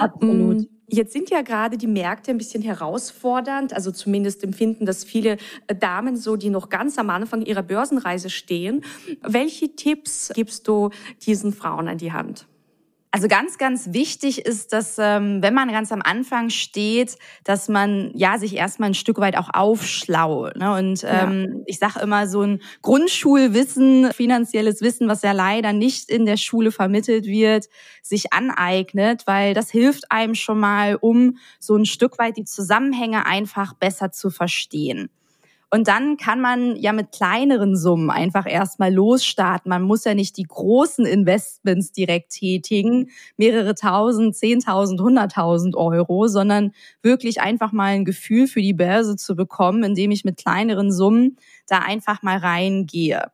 Absolut. 0.00 0.58
Mm, 0.58 0.66
Jetzt 0.94 1.14
sind 1.14 1.30
ja 1.30 1.40
gerade 1.40 1.78
die 1.78 1.86
Märkte 1.86 2.30
ein 2.32 2.36
bisschen 2.36 2.62
herausfordernd, 2.62 3.72
also 3.72 3.90
zumindest 3.92 4.44
empfinden 4.44 4.84
das 4.84 5.04
viele 5.04 5.38
Damen 5.66 6.18
so, 6.18 6.36
die 6.36 6.50
noch 6.50 6.68
ganz 6.68 6.98
am 6.98 7.08
Anfang 7.08 7.40
ihrer 7.40 7.62
Börsenreise 7.62 8.28
stehen. 8.28 8.84
Welche 9.22 9.74
Tipps 9.74 10.30
gibst 10.34 10.68
du 10.68 10.90
diesen 11.24 11.54
Frauen 11.54 11.88
an 11.88 11.96
die 11.96 12.12
Hand? 12.12 12.46
Also 13.14 13.28
ganz, 13.28 13.58
ganz 13.58 13.92
wichtig 13.92 14.46
ist, 14.46 14.72
dass 14.72 14.96
ähm, 14.98 15.42
wenn 15.42 15.52
man 15.52 15.70
ganz 15.70 15.92
am 15.92 16.00
Anfang 16.00 16.48
steht, 16.48 17.18
dass 17.44 17.68
man 17.68 18.10
ja 18.14 18.38
sich 18.38 18.56
erstmal 18.56 18.88
ein 18.88 18.94
Stück 18.94 19.18
weit 19.18 19.36
auch 19.36 19.50
aufschlaut. 19.52 20.56
Ne? 20.56 20.72
Und 20.74 21.04
ähm, 21.06 21.46
ja. 21.46 21.60
ich 21.66 21.78
sage 21.78 22.00
immer 22.00 22.26
so 22.26 22.40
ein 22.40 22.62
Grundschulwissen, 22.80 24.12
finanzielles 24.14 24.80
Wissen, 24.80 25.08
was 25.08 25.20
ja 25.20 25.32
leider 25.32 25.74
nicht 25.74 26.08
in 26.08 26.24
der 26.24 26.38
Schule 26.38 26.72
vermittelt 26.72 27.26
wird, 27.26 27.66
sich 28.02 28.32
aneignet, 28.32 29.24
weil 29.26 29.52
das 29.52 29.70
hilft 29.70 30.10
einem 30.10 30.34
schon 30.34 30.58
mal, 30.58 30.96
um 30.96 31.36
so 31.60 31.76
ein 31.76 31.84
Stück 31.84 32.18
weit 32.18 32.38
die 32.38 32.44
Zusammenhänge 32.44 33.26
einfach 33.26 33.74
besser 33.74 34.10
zu 34.10 34.30
verstehen. 34.30 35.10
Und 35.74 35.88
dann 35.88 36.18
kann 36.18 36.38
man 36.38 36.76
ja 36.76 36.92
mit 36.92 37.12
kleineren 37.12 37.78
Summen 37.78 38.10
einfach 38.10 38.44
erstmal 38.46 38.92
losstarten. 38.92 39.70
Man 39.70 39.80
muss 39.80 40.04
ja 40.04 40.12
nicht 40.12 40.36
die 40.36 40.42
großen 40.42 41.06
Investments 41.06 41.92
direkt 41.92 42.32
tätigen, 42.32 43.08
mehrere 43.38 43.74
tausend, 43.74 44.36
zehntausend, 44.36 45.00
hunderttausend 45.00 45.74
Euro, 45.74 46.28
sondern 46.28 46.72
wirklich 47.00 47.40
einfach 47.40 47.72
mal 47.72 47.94
ein 47.94 48.04
Gefühl 48.04 48.48
für 48.48 48.60
die 48.60 48.74
Börse 48.74 49.16
zu 49.16 49.34
bekommen, 49.34 49.82
indem 49.82 50.10
ich 50.10 50.26
mit 50.26 50.36
kleineren 50.36 50.92
Summen 50.92 51.38
da 51.66 51.78
einfach 51.78 52.22
mal 52.22 52.36
reingehe. 52.36 53.32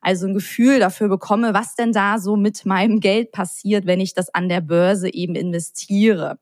Also 0.00 0.26
ein 0.26 0.32
Gefühl 0.32 0.78
dafür 0.78 1.08
bekomme, 1.08 1.52
was 1.52 1.74
denn 1.74 1.92
da 1.92 2.18
so 2.18 2.36
mit 2.36 2.64
meinem 2.64 3.00
Geld 3.00 3.30
passiert, 3.30 3.84
wenn 3.84 4.00
ich 4.00 4.14
das 4.14 4.34
an 4.34 4.48
der 4.48 4.62
Börse 4.62 5.12
eben 5.12 5.34
investiere. 5.34 6.38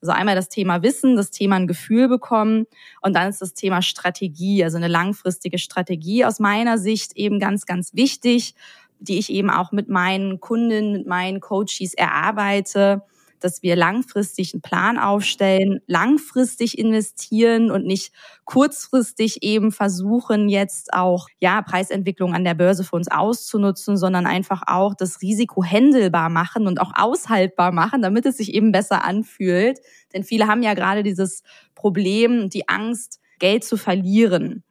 Also 0.00 0.12
einmal 0.12 0.34
das 0.34 0.48
Thema 0.48 0.82
Wissen, 0.82 1.16
das 1.16 1.30
Thema 1.30 1.56
ein 1.56 1.66
Gefühl 1.66 2.08
bekommen 2.08 2.66
und 3.00 3.14
dann 3.14 3.28
ist 3.28 3.40
das 3.40 3.54
Thema 3.54 3.82
Strategie, 3.82 4.62
also 4.62 4.76
eine 4.76 4.88
langfristige 4.88 5.58
Strategie 5.58 6.24
aus 6.24 6.38
meiner 6.38 6.78
Sicht 6.78 7.16
eben 7.16 7.40
ganz, 7.40 7.66
ganz 7.66 7.94
wichtig, 7.94 8.54
die 8.98 9.18
ich 9.18 9.30
eben 9.30 9.50
auch 9.50 9.72
mit 9.72 9.88
meinen 9.88 10.40
Kunden, 10.40 10.92
mit 10.92 11.06
meinen 11.06 11.40
Coaches 11.40 11.94
erarbeite 11.94 13.02
dass 13.40 13.62
wir 13.62 13.76
langfristig 13.76 14.54
einen 14.54 14.62
Plan 14.62 14.98
aufstellen, 14.98 15.80
langfristig 15.86 16.78
investieren 16.78 17.70
und 17.70 17.86
nicht 17.86 18.12
kurzfristig 18.44 19.42
eben 19.42 19.72
versuchen, 19.72 20.48
jetzt 20.48 20.92
auch 20.92 21.28
ja 21.40 21.62
Preisentwicklung 21.62 22.34
an 22.34 22.44
der 22.44 22.54
Börse 22.54 22.84
für 22.84 22.96
uns 22.96 23.08
auszunutzen, 23.08 23.96
sondern 23.96 24.26
einfach 24.26 24.62
auch 24.66 24.94
das 24.94 25.20
Risiko 25.20 25.62
händelbar 25.64 26.28
machen 26.28 26.66
und 26.66 26.80
auch 26.80 26.92
aushaltbar 26.94 27.72
machen, 27.72 28.02
damit 28.02 28.26
es 28.26 28.36
sich 28.36 28.54
eben 28.54 28.72
besser 28.72 29.04
anfühlt. 29.04 29.80
Denn 30.12 30.24
viele 30.24 30.46
haben 30.46 30.62
ja 30.62 30.74
gerade 30.74 31.02
dieses 31.02 31.42
Problem, 31.74 32.48
die 32.50 32.68
Angst, 32.68 33.20
Geld 33.38 33.64
zu 33.64 33.76
verlieren. 33.76 34.62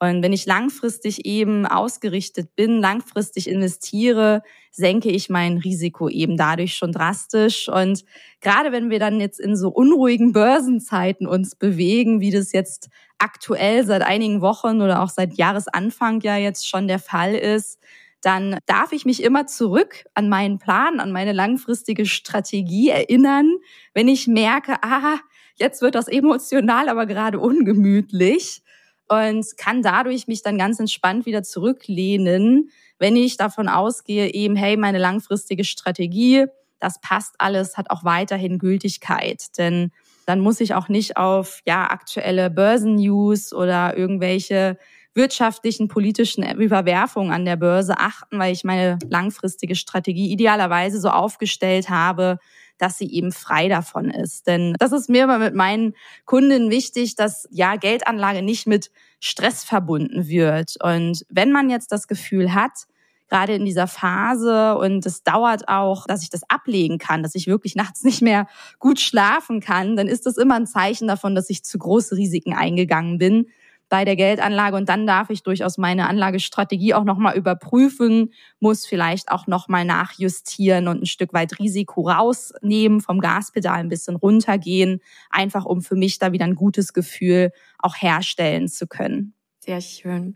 Und 0.00 0.22
wenn 0.22 0.32
ich 0.32 0.46
langfristig 0.46 1.26
eben 1.26 1.66
ausgerichtet 1.66 2.54
bin, 2.54 2.80
langfristig 2.80 3.48
investiere, 3.48 4.42
senke 4.70 5.10
ich 5.10 5.28
mein 5.28 5.58
Risiko 5.58 6.08
eben 6.08 6.36
dadurch 6.36 6.74
schon 6.74 6.92
drastisch. 6.92 7.68
Und 7.68 8.04
gerade 8.40 8.70
wenn 8.70 8.90
wir 8.90 9.00
dann 9.00 9.20
jetzt 9.20 9.40
in 9.40 9.56
so 9.56 9.68
unruhigen 9.70 10.32
Börsenzeiten 10.32 11.26
uns 11.26 11.56
bewegen, 11.56 12.20
wie 12.20 12.30
das 12.30 12.52
jetzt 12.52 12.90
aktuell 13.18 13.84
seit 13.84 14.02
einigen 14.02 14.40
Wochen 14.40 14.80
oder 14.82 15.02
auch 15.02 15.08
seit 15.08 15.36
Jahresanfang 15.36 16.20
ja 16.20 16.36
jetzt 16.36 16.68
schon 16.68 16.86
der 16.86 17.00
Fall 17.00 17.34
ist, 17.34 17.80
dann 18.22 18.58
darf 18.66 18.92
ich 18.92 19.04
mich 19.04 19.22
immer 19.22 19.46
zurück 19.46 20.04
an 20.14 20.28
meinen 20.28 20.58
Plan, 20.58 21.00
an 21.00 21.12
meine 21.12 21.32
langfristige 21.32 22.06
Strategie 22.06 22.88
erinnern, 22.88 23.50
wenn 23.94 24.08
ich 24.08 24.28
merke, 24.28 24.76
ah, 24.82 25.18
jetzt 25.56 25.82
wird 25.82 25.96
das 25.96 26.08
emotional 26.08 26.88
aber 26.88 27.06
gerade 27.06 27.40
ungemütlich 27.40 28.62
und 29.08 29.46
kann 29.56 29.82
dadurch 29.82 30.28
mich 30.28 30.42
dann 30.42 30.58
ganz 30.58 30.78
entspannt 30.80 31.26
wieder 31.26 31.42
zurücklehnen, 31.42 32.70
wenn 32.98 33.16
ich 33.16 33.36
davon 33.36 33.68
ausgehe, 33.68 34.32
eben, 34.32 34.56
hey, 34.56 34.76
meine 34.76 34.98
langfristige 34.98 35.64
Strategie, 35.64 36.46
das 36.80 37.00
passt 37.00 37.34
alles, 37.38 37.76
hat 37.76 37.90
auch 37.90 38.04
weiterhin 38.04 38.58
Gültigkeit. 38.58 39.56
Denn 39.56 39.92
dann 40.26 40.40
muss 40.40 40.60
ich 40.60 40.74
auch 40.74 40.88
nicht 40.88 41.16
auf 41.16 41.60
ja 41.66 41.90
aktuelle 41.90 42.50
Börsennews 42.50 43.52
oder 43.52 43.96
irgendwelche 43.96 44.76
wirtschaftlichen, 45.18 45.88
politischen 45.88 46.42
Überwerfungen 46.58 47.32
an 47.32 47.44
der 47.44 47.56
Börse 47.56 47.98
achten, 47.98 48.38
weil 48.38 48.54
ich 48.54 48.64
meine 48.64 48.98
langfristige 49.10 49.74
Strategie 49.74 50.32
idealerweise 50.32 50.98
so 50.98 51.10
aufgestellt 51.10 51.90
habe, 51.90 52.38
dass 52.78 52.96
sie 52.96 53.12
eben 53.12 53.32
frei 53.32 53.68
davon 53.68 54.10
ist. 54.10 54.46
Denn 54.46 54.74
das 54.78 54.92
ist 54.92 55.10
mir 55.10 55.24
immer 55.24 55.38
mit 55.38 55.54
meinen 55.54 55.94
Kunden 56.24 56.70
wichtig, 56.70 57.16
dass 57.16 57.48
ja 57.50 57.76
Geldanlage 57.76 58.40
nicht 58.40 58.66
mit 58.66 58.90
Stress 59.20 59.64
verbunden 59.64 60.28
wird. 60.28 60.76
Und 60.82 61.26
wenn 61.28 61.50
man 61.50 61.68
jetzt 61.68 61.90
das 61.90 62.06
Gefühl 62.06 62.54
hat, 62.54 62.86
gerade 63.28 63.54
in 63.54 63.64
dieser 63.64 63.88
Phase 63.88 64.78
und 64.78 65.04
es 65.04 65.22
dauert 65.24 65.68
auch, 65.68 66.06
dass 66.06 66.22
ich 66.22 66.30
das 66.30 66.48
ablegen 66.48 66.98
kann, 66.98 67.22
dass 67.22 67.34
ich 67.34 67.46
wirklich 67.46 67.74
nachts 67.74 68.04
nicht 68.04 68.22
mehr 68.22 68.46
gut 68.78 69.00
schlafen 69.00 69.60
kann, 69.60 69.96
dann 69.96 70.06
ist 70.06 70.24
das 70.24 70.38
immer 70.38 70.54
ein 70.54 70.66
Zeichen 70.66 71.08
davon, 71.08 71.34
dass 71.34 71.50
ich 71.50 71.64
zu 71.64 71.76
große 71.78 72.16
Risiken 72.16 72.54
eingegangen 72.54 73.18
bin 73.18 73.48
bei 73.88 74.04
der 74.04 74.16
Geldanlage 74.16 74.76
und 74.76 74.88
dann 74.88 75.06
darf 75.06 75.30
ich 75.30 75.42
durchaus 75.42 75.78
meine 75.78 76.08
Anlagestrategie 76.08 76.94
auch 76.94 77.04
nochmal 77.04 77.36
überprüfen, 77.36 78.32
muss 78.60 78.86
vielleicht 78.86 79.30
auch 79.30 79.46
nochmal 79.46 79.84
nachjustieren 79.84 80.88
und 80.88 81.02
ein 81.02 81.06
Stück 81.06 81.32
weit 81.32 81.58
Risiko 81.58 82.08
rausnehmen, 82.08 83.00
vom 83.00 83.20
Gaspedal 83.20 83.78
ein 83.78 83.88
bisschen 83.88 84.16
runtergehen, 84.16 85.00
einfach 85.30 85.64
um 85.64 85.80
für 85.82 85.96
mich 85.96 86.18
da 86.18 86.32
wieder 86.32 86.44
ein 86.44 86.54
gutes 86.54 86.92
Gefühl 86.92 87.50
auch 87.78 87.96
herstellen 87.96 88.68
zu 88.68 88.86
können. 88.86 89.37
Sehr 89.68 89.82
schön. 89.82 90.34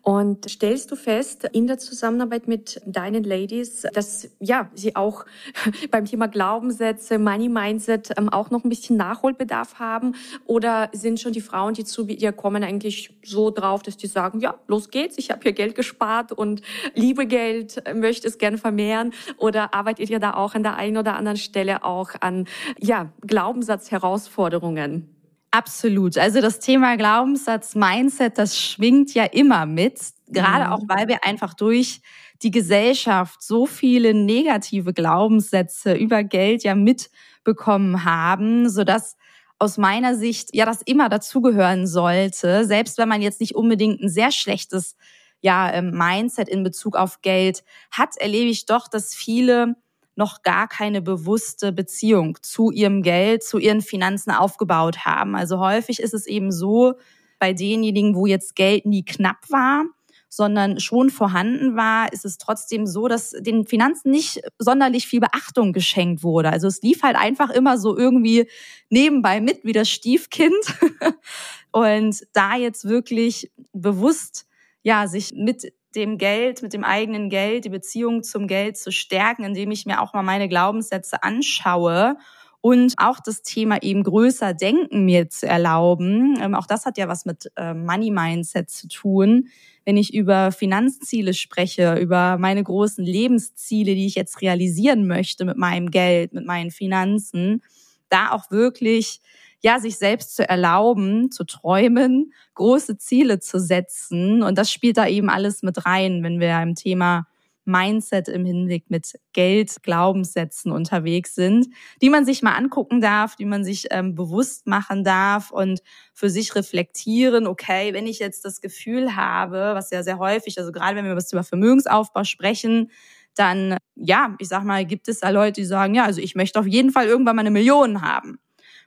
Und 0.00 0.48
stellst 0.48 0.90
du 0.90 0.96
fest 0.96 1.46
in 1.52 1.66
der 1.66 1.76
Zusammenarbeit 1.76 2.48
mit 2.48 2.80
deinen 2.86 3.24
Ladies, 3.24 3.82
dass 3.92 4.30
ja 4.38 4.70
sie 4.72 4.96
auch 4.96 5.26
beim 5.90 6.06
Thema 6.06 6.28
Glaubenssätze, 6.28 7.18
Money 7.18 7.50
Mindset 7.50 8.08
ähm, 8.16 8.30
auch 8.30 8.48
noch 8.48 8.64
ein 8.64 8.70
bisschen 8.70 8.96
Nachholbedarf 8.96 9.74
haben? 9.74 10.14
Oder 10.46 10.88
sind 10.94 11.20
schon 11.20 11.34
die 11.34 11.42
Frauen, 11.42 11.74
die 11.74 11.84
zu 11.84 12.04
dir 12.04 12.32
kommen, 12.32 12.64
eigentlich 12.64 13.18
so 13.22 13.50
drauf, 13.50 13.82
dass 13.82 13.98
die 13.98 14.06
sagen, 14.06 14.40
ja, 14.40 14.54
los 14.66 14.88
geht's, 14.88 15.18
ich 15.18 15.30
habe 15.30 15.42
hier 15.42 15.52
Geld 15.52 15.74
gespart 15.74 16.32
und 16.32 16.62
liebe 16.94 17.26
Geld, 17.26 17.82
möchte 17.94 18.28
es 18.28 18.38
gern 18.38 18.56
vermehren? 18.56 19.12
Oder 19.36 19.74
arbeitet 19.74 20.08
ihr 20.08 20.20
da 20.20 20.32
auch 20.32 20.54
an 20.54 20.62
der 20.62 20.76
einen 20.76 20.96
oder 20.96 21.16
anderen 21.16 21.36
Stelle 21.36 21.84
auch 21.84 22.12
an 22.20 22.46
ja, 22.78 23.12
Glaubenssatzherausforderungen? 23.26 25.19
Absolut. 25.52 26.16
Also 26.16 26.40
das 26.40 26.60
Thema 26.60 26.96
Glaubenssatz, 26.96 27.74
Mindset, 27.74 28.38
das 28.38 28.58
schwingt 28.58 29.14
ja 29.14 29.24
immer 29.24 29.66
mit, 29.66 30.00
gerade 30.28 30.66
mhm. 30.66 30.72
auch 30.72 30.82
weil 30.86 31.08
wir 31.08 31.24
einfach 31.24 31.54
durch 31.54 32.02
die 32.42 32.52
Gesellschaft 32.52 33.42
so 33.42 33.66
viele 33.66 34.14
negative 34.14 34.92
Glaubenssätze 34.92 35.94
über 35.94 36.22
Geld 36.22 36.62
ja 36.62 36.74
mitbekommen 36.74 38.04
haben, 38.04 38.68
so 38.68 38.84
dass 38.84 39.16
aus 39.58 39.76
meiner 39.76 40.14
Sicht 40.14 40.54
ja 40.54 40.64
das 40.64 40.82
immer 40.82 41.08
dazugehören 41.08 41.86
sollte, 41.86 42.64
selbst 42.64 42.96
wenn 42.96 43.08
man 43.08 43.20
jetzt 43.20 43.40
nicht 43.40 43.54
unbedingt 43.54 44.00
ein 44.00 44.08
sehr 44.08 44.30
schlechtes 44.30 44.96
ja 45.42 45.72
ähm, 45.72 45.90
Mindset 45.90 46.48
in 46.48 46.62
Bezug 46.62 46.96
auf 46.96 47.22
Geld 47.22 47.64
hat, 47.90 48.16
erlebe 48.18 48.50
ich 48.50 48.66
doch, 48.66 48.88
dass 48.88 49.14
viele 49.14 49.74
noch 50.20 50.42
gar 50.42 50.68
keine 50.68 51.02
bewusste 51.02 51.72
Beziehung 51.72 52.38
zu 52.42 52.70
ihrem 52.70 53.02
Geld, 53.02 53.42
zu 53.42 53.58
ihren 53.58 53.80
Finanzen 53.80 54.30
aufgebaut 54.30 55.04
haben. 55.04 55.34
Also 55.34 55.58
häufig 55.58 55.98
ist 55.98 56.14
es 56.14 56.26
eben 56.26 56.52
so, 56.52 56.94
bei 57.40 57.52
denjenigen, 57.52 58.14
wo 58.14 58.26
jetzt 58.26 58.54
Geld 58.54 58.86
nie 58.86 59.04
knapp 59.04 59.38
war, 59.48 59.86
sondern 60.28 60.78
schon 60.78 61.10
vorhanden 61.10 61.74
war, 61.74 62.12
ist 62.12 62.24
es 62.24 62.38
trotzdem 62.38 62.86
so, 62.86 63.08
dass 63.08 63.30
den 63.30 63.66
Finanzen 63.66 64.12
nicht 64.12 64.40
sonderlich 64.58 65.08
viel 65.08 65.18
Beachtung 65.18 65.72
geschenkt 65.72 66.22
wurde. 66.22 66.50
Also 66.50 66.68
es 66.68 66.82
lief 66.82 67.02
halt 67.02 67.16
einfach 67.16 67.50
immer 67.50 67.78
so 67.78 67.98
irgendwie 67.98 68.48
nebenbei 68.90 69.40
mit 69.40 69.64
wie 69.64 69.72
das 69.72 69.88
Stiefkind. 69.88 70.54
Und 71.72 72.24
da 72.32 72.56
jetzt 72.56 72.84
wirklich 72.84 73.50
bewusst 73.72 74.46
ja, 74.82 75.08
sich 75.08 75.32
mit 75.34 75.72
dem 75.94 76.18
Geld, 76.18 76.62
mit 76.62 76.72
dem 76.72 76.84
eigenen 76.84 77.30
Geld, 77.30 77.64
die 77.64 77.70
Beziehung 77.70 78.22
zum 78.22 78.46
Geld 78.46 78.76
zu 78.76 78.92
stärken, 78.92 79.44
indem 79.44 79.70
ich 79.70 79.86
mir 79.86 80.00
auch 80.00 80.12
mal 80.14 80.22
meine 80.22 80.48
Glaubenssätze 80.48 81.22
anschaue 81.22 82.16
und 82.60 82.94
auch 82.98 83.20
das 83.20 83.42
Thema 83.42 83.82
eben 83.82 84.02
größer 84.02 84.52
denken 84.52 85.04
mir 85.04 85.30
zu 85.30 85.46
erlauben. 85.46 86.38
Ähm, 86.40 86.54
auch 86.54 86.66
das 86.66 86.84
hat 86.84 86.98
ja 86.98 87.08
was 87.08 87.24
mit 87.24 87.50
äh, 87.56 87.72
Money 87.72 88.10
Mindset 88.10 88.68
zu 88.68 88.88
tun. 88.88 89.48
Wenn 89.86 89.96
ich 89.96 90.12
über 90.12 90.52
Finanzziele 90.52 91.32
spreche, 91.32 91.94
über 91.96 92.36
meine 92.36 92.62
großen 92.62 93.04
Lebensziele, 93.04 93.94
die 93.94 94.06
ich 94.06 94.14
jetzt 94.14 94.42
realisieren 94.42 95.06
möchte 95.06 95.46
mit 95.46 95.56
meinem 95.56 95.90
Geld, 95.90 96.34
mit 96.34 96.44
meinen 96.44 96.70
Finanzen, 96.70 97.62
da 98.10 98.30
auch 98.32 98.50
wirklich 98.50 99.20
ja, 99.60 99.78
sich 99.78 99.98
selbst 99.98 100.36
zu 100.36 100.48
erlauben, 100.48 101.30
zu 101.30 101.44
träumen, 101.44 102.32
große 102.54 102.98
Ziele 102.98 103.40
zu 103.40 103.60
setzen. 103.60 104.42
Und 104.42 104.58
das 104.58 104.70
spielt 104.70 104.96
da 104.96 105.06
eben 105.06 105.28
alles 105.28 105.62
mit 105.62 105.86
rein, 105.86 106.22
wenn 106.22 106.40
wir 106.40 106.60
im 106.62 106.74
Thema 106.74 107.26
Mindset 107.64 108.28
im 108.28 108.44
Hinblick 108.44 108.90
mit 108.90 109.18
Geld, 109.32 109.82
Glaubenssätzen 109.82 110.72
unterwegs 110.72 111.34
sind, 111.34 111.68
die 112.02 112.10
man 112.10 112.24
sich 112.24 112.42
mal 112.42 112.54
angucken 112.54 113.00
darf, 113.00 113.36
die 113.36 113.44
man 113.44 113.64
sich 113.64 113.86
ähm, 113.90 114.14
bewusst 114.14 114.66
machen 114.66 115.04
darf 115.04 115.50
und 115.50 115.80
für 116.12 116.30
sich 116.30 116.54
reflektieren, 116.54 117.46
okay, 117.46 117.92
wenn 117.92 118.06
ich 118.06 118.18
jetzt 118.18 118.44
das 118.44 118.60
Gefühl 118.60 119.14
habe, 119.14 119.72
was 119.74 119.90
ja 119.90 120.02
sehr 120.02 120.18
häufig, 120.18 120.58
also 120.58 120.72
gerade 120.72 120.96
wenn 120.96 121.04
wir 121.04 121.12
über 121.12 121.44
Vermögensaufbau 121.44 122.24
sprechen, 122.24 122.90
dann, 123.34 123.76
ja, 123.94 124.34
ich 124.38 124.48
sag 124.48 124.64
mal, 124.64 124.84
gibt 124.84 125.08
es 125.08 125.20
da 125.20 125.30
Leute, 125.30 125.60
die 125.60 125.66
sagen, 125.66 125.94
ja, 125.94 126.04
also 126.04 126.20
ich 126.20 126.34
möchte 126.34 126.58
auf 126.58 126.66
jeden 126.66 126.90
Fall 126.90 127.06
irgendwann 127.06 127.36
mal 127.36 127.40
eine 127.40 127.50
Million 127.50 128.02
haben. 128.02 128.40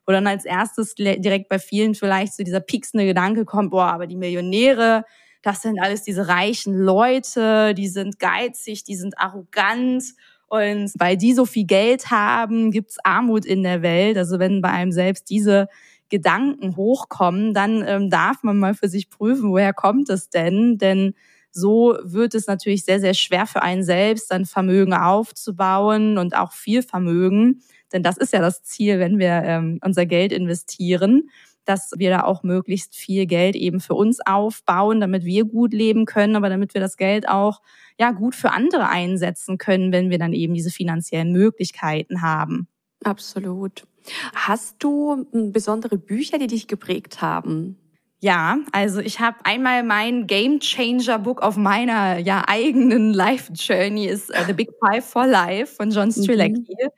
Wo 0.05 0.11
dann 0.11 0.27
als 0.27 0.45
erstes 0.45 0.95
direkt 0.95 1.49
bei 1.49 1.59
vielen 1.59 1.95
vielleicht 1.95 2.33
so 2.33 2.43
dieser 2.43 2.59
pieksende 2.59 3.05
Gedanke 3.05 3.45
kommt, 3.45 3.71
boah, 3.71 3.93
aber 3.93 4.07
die 4.07 4.17
Millionäre, 4.17 5.05
das 5.41 5.61
sind 5.61 5.79
alles 5.79 6.03
diese 6.03 6.27
reichen 6.27 6.77
Leute, 6.77 7.73
die 7.73 7.87
sind 7.87 8.19
geizig, 8.19 8.83
die 8.83 8.95
sind 8.95 9.17
arrogant. 9.19 10.03
Und 10.47 10.91
weil 10.97 11.17
die 11.17 11.33
so 11.33 11.45
viel 11.45 11.65
Geld 11.65 12.11
haben, 12.11 12.71
gibt's 12.71 12.97
Armut 13.03 13.45
in 13.45 13.63
der 13.63 13.81
Welt. 13.81 14.17
Also 14.17 14.39
wenn 14.39 14.61
bei 14.61 14.69
einem 14.69 14.91
selbst 14.91 15.29
diese 15.29 15.67
Gedanken 16.09 16.75
hochkommen, 16.75 17.53
dann 17.53 17.83
ähm, 17.87 18.09
darf 18.09 18.43
man 18.43 18.57
mal 18.57 18.73
für 18.75 18.87
sich 18.87 19.09
prüfen, 19.09 19.49
woher 19.49 19.73
kommt 19.73 20.09
es 20.09 20.29
denn? 20.29 20.77
Denn 20.77 21.15
so 21.49 21.97
wird 22.03 22.35
es 22.35 22.47
natürlich 22.47 22.85
sehr, 22.85 22.99
sehr 22.99 23.13
schwer 23.13 23.45
für 23.45 23.61
einen 23.61 23.83
selbst, 23.83 24.31
dann 24.31 24.45
Vermögen 24.45 24.93
aufzubauen 24.93 26.17
und 26.17 26.35
auch 26.35 26.51
viel 26.51 26.83
Vermögen. 26.83 27.61
Denn 27.93 28.03
das 28.03 28.17
ist 28.17 28.33
ja 28.33 28.41
das 28.41 28.63
Ziel, 28.63 28.99
wenn 28.99 29.19
wir 29.19 29.43
ähm, 29.45 29.79
unser 29.83 30.05
Geld 30.05 30.31
investieren 30.31 31.29
dass 31.65 31.91
wir 31.95 32.09
da 32.09 32.23
auch 32.23 32.43
möglichst 32.43 32.95
viel 32.95 33.25
Geld 33.25 33.55
eben 33.55 33.79
für 33.79 33.93
uns 33.93 34.19
aufbauen, 34.25 34.99
damit 34.99 35.23
wir 35.23 35.45
gut 35.45 35.73
leben 35.73 36.05
können, 36.05 36.35
aber 36.35 36.49
damit 36.49 36.73
wir 36.73 36.81
das 36.81 36.97
Geld 36.97 37.27
auch 37.27 37.61
ja 37.99 38.11
gut 38.11 38.35
für 38.35 38.51
andere 38.51 38.89
einsetzen 38.89 39.57
können, 39.57 39.91
wenn 39.91 40.09
wir 40.09 40.17
dann 40.17 40.33
eben 40.33 40.53
diese 40.53 40.71
finanziellen 40.71 41.31
Möglichkeiten 41.31 42.21
haben. 42.21 42.67
Absolut. 43.03 43.85
Hast 44.33 44.77
du 44.79 45.25
hm, 45.31 45.51
besondere 45.51 45.97
Bücher, 45.97 46.37
die 46.37 46.47
dich 46.47 46.67
geprägt 46.67 47.21
haben? 47.21 47.77
Ja, 48.19 48.59
also 48.71 49.01
ich 49.01 49.19
habe 49.19 49.37
einmal 49.43 49.83
mein 49.83 50.27
Game 50.27 50.61
Changer 50.61 51.19
Book 51.19 51.41
auf 51.41 51.57
meiner 51.57 52.17
ja 52.19 52.45
eigenen 52.47 53.13
Life 53.13 53.51
Journey 53.53 54.07
ist 54.07 54.29
uh, 54.29 54.45
The 54.47 54.53
Big 54.53 54.69
Five 54.79 55.03
for 55.05 55.27
Life 55.27 55.75
von 55.75 55.91
John 55.91 56.09
Strelacki. 56.09 56.61
Mhm. 56.61 56.89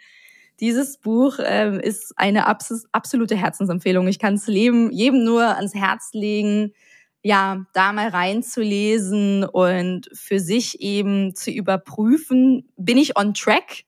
Dieses 0.59 0.97
Buch 0.97 1.39
ähm, 1.43 1.79
ist 1.79 2.13
eine 2.15 2.47
abs 2.47 2.85
absolute 2.91 3.35
Herzensempfehlung. 3.35 4.07
Ich 4.07 4.19
kann 4.19 4.35
es 4.35 4.47
jedem, 4.47 5.23
nur 5.23 5.55
ans 5.55 5.75
Herz 5.75 6.09
legen, 6.13 6.73
ja, 7.21 7.65
da 7.73 7.91
mal 7.91 8.09
reinzulesen 8.09 9.43
und 9.43 10.09
für 10.13 10.39
sich 10.39 10.79
eben 10.79 11.33
zu 11.33 11.49
überprüfen, 11.49 12.69
bin 12.77 12.97
ich 12.97 13.17
on 13.17 13.33
track? 13.33 13.83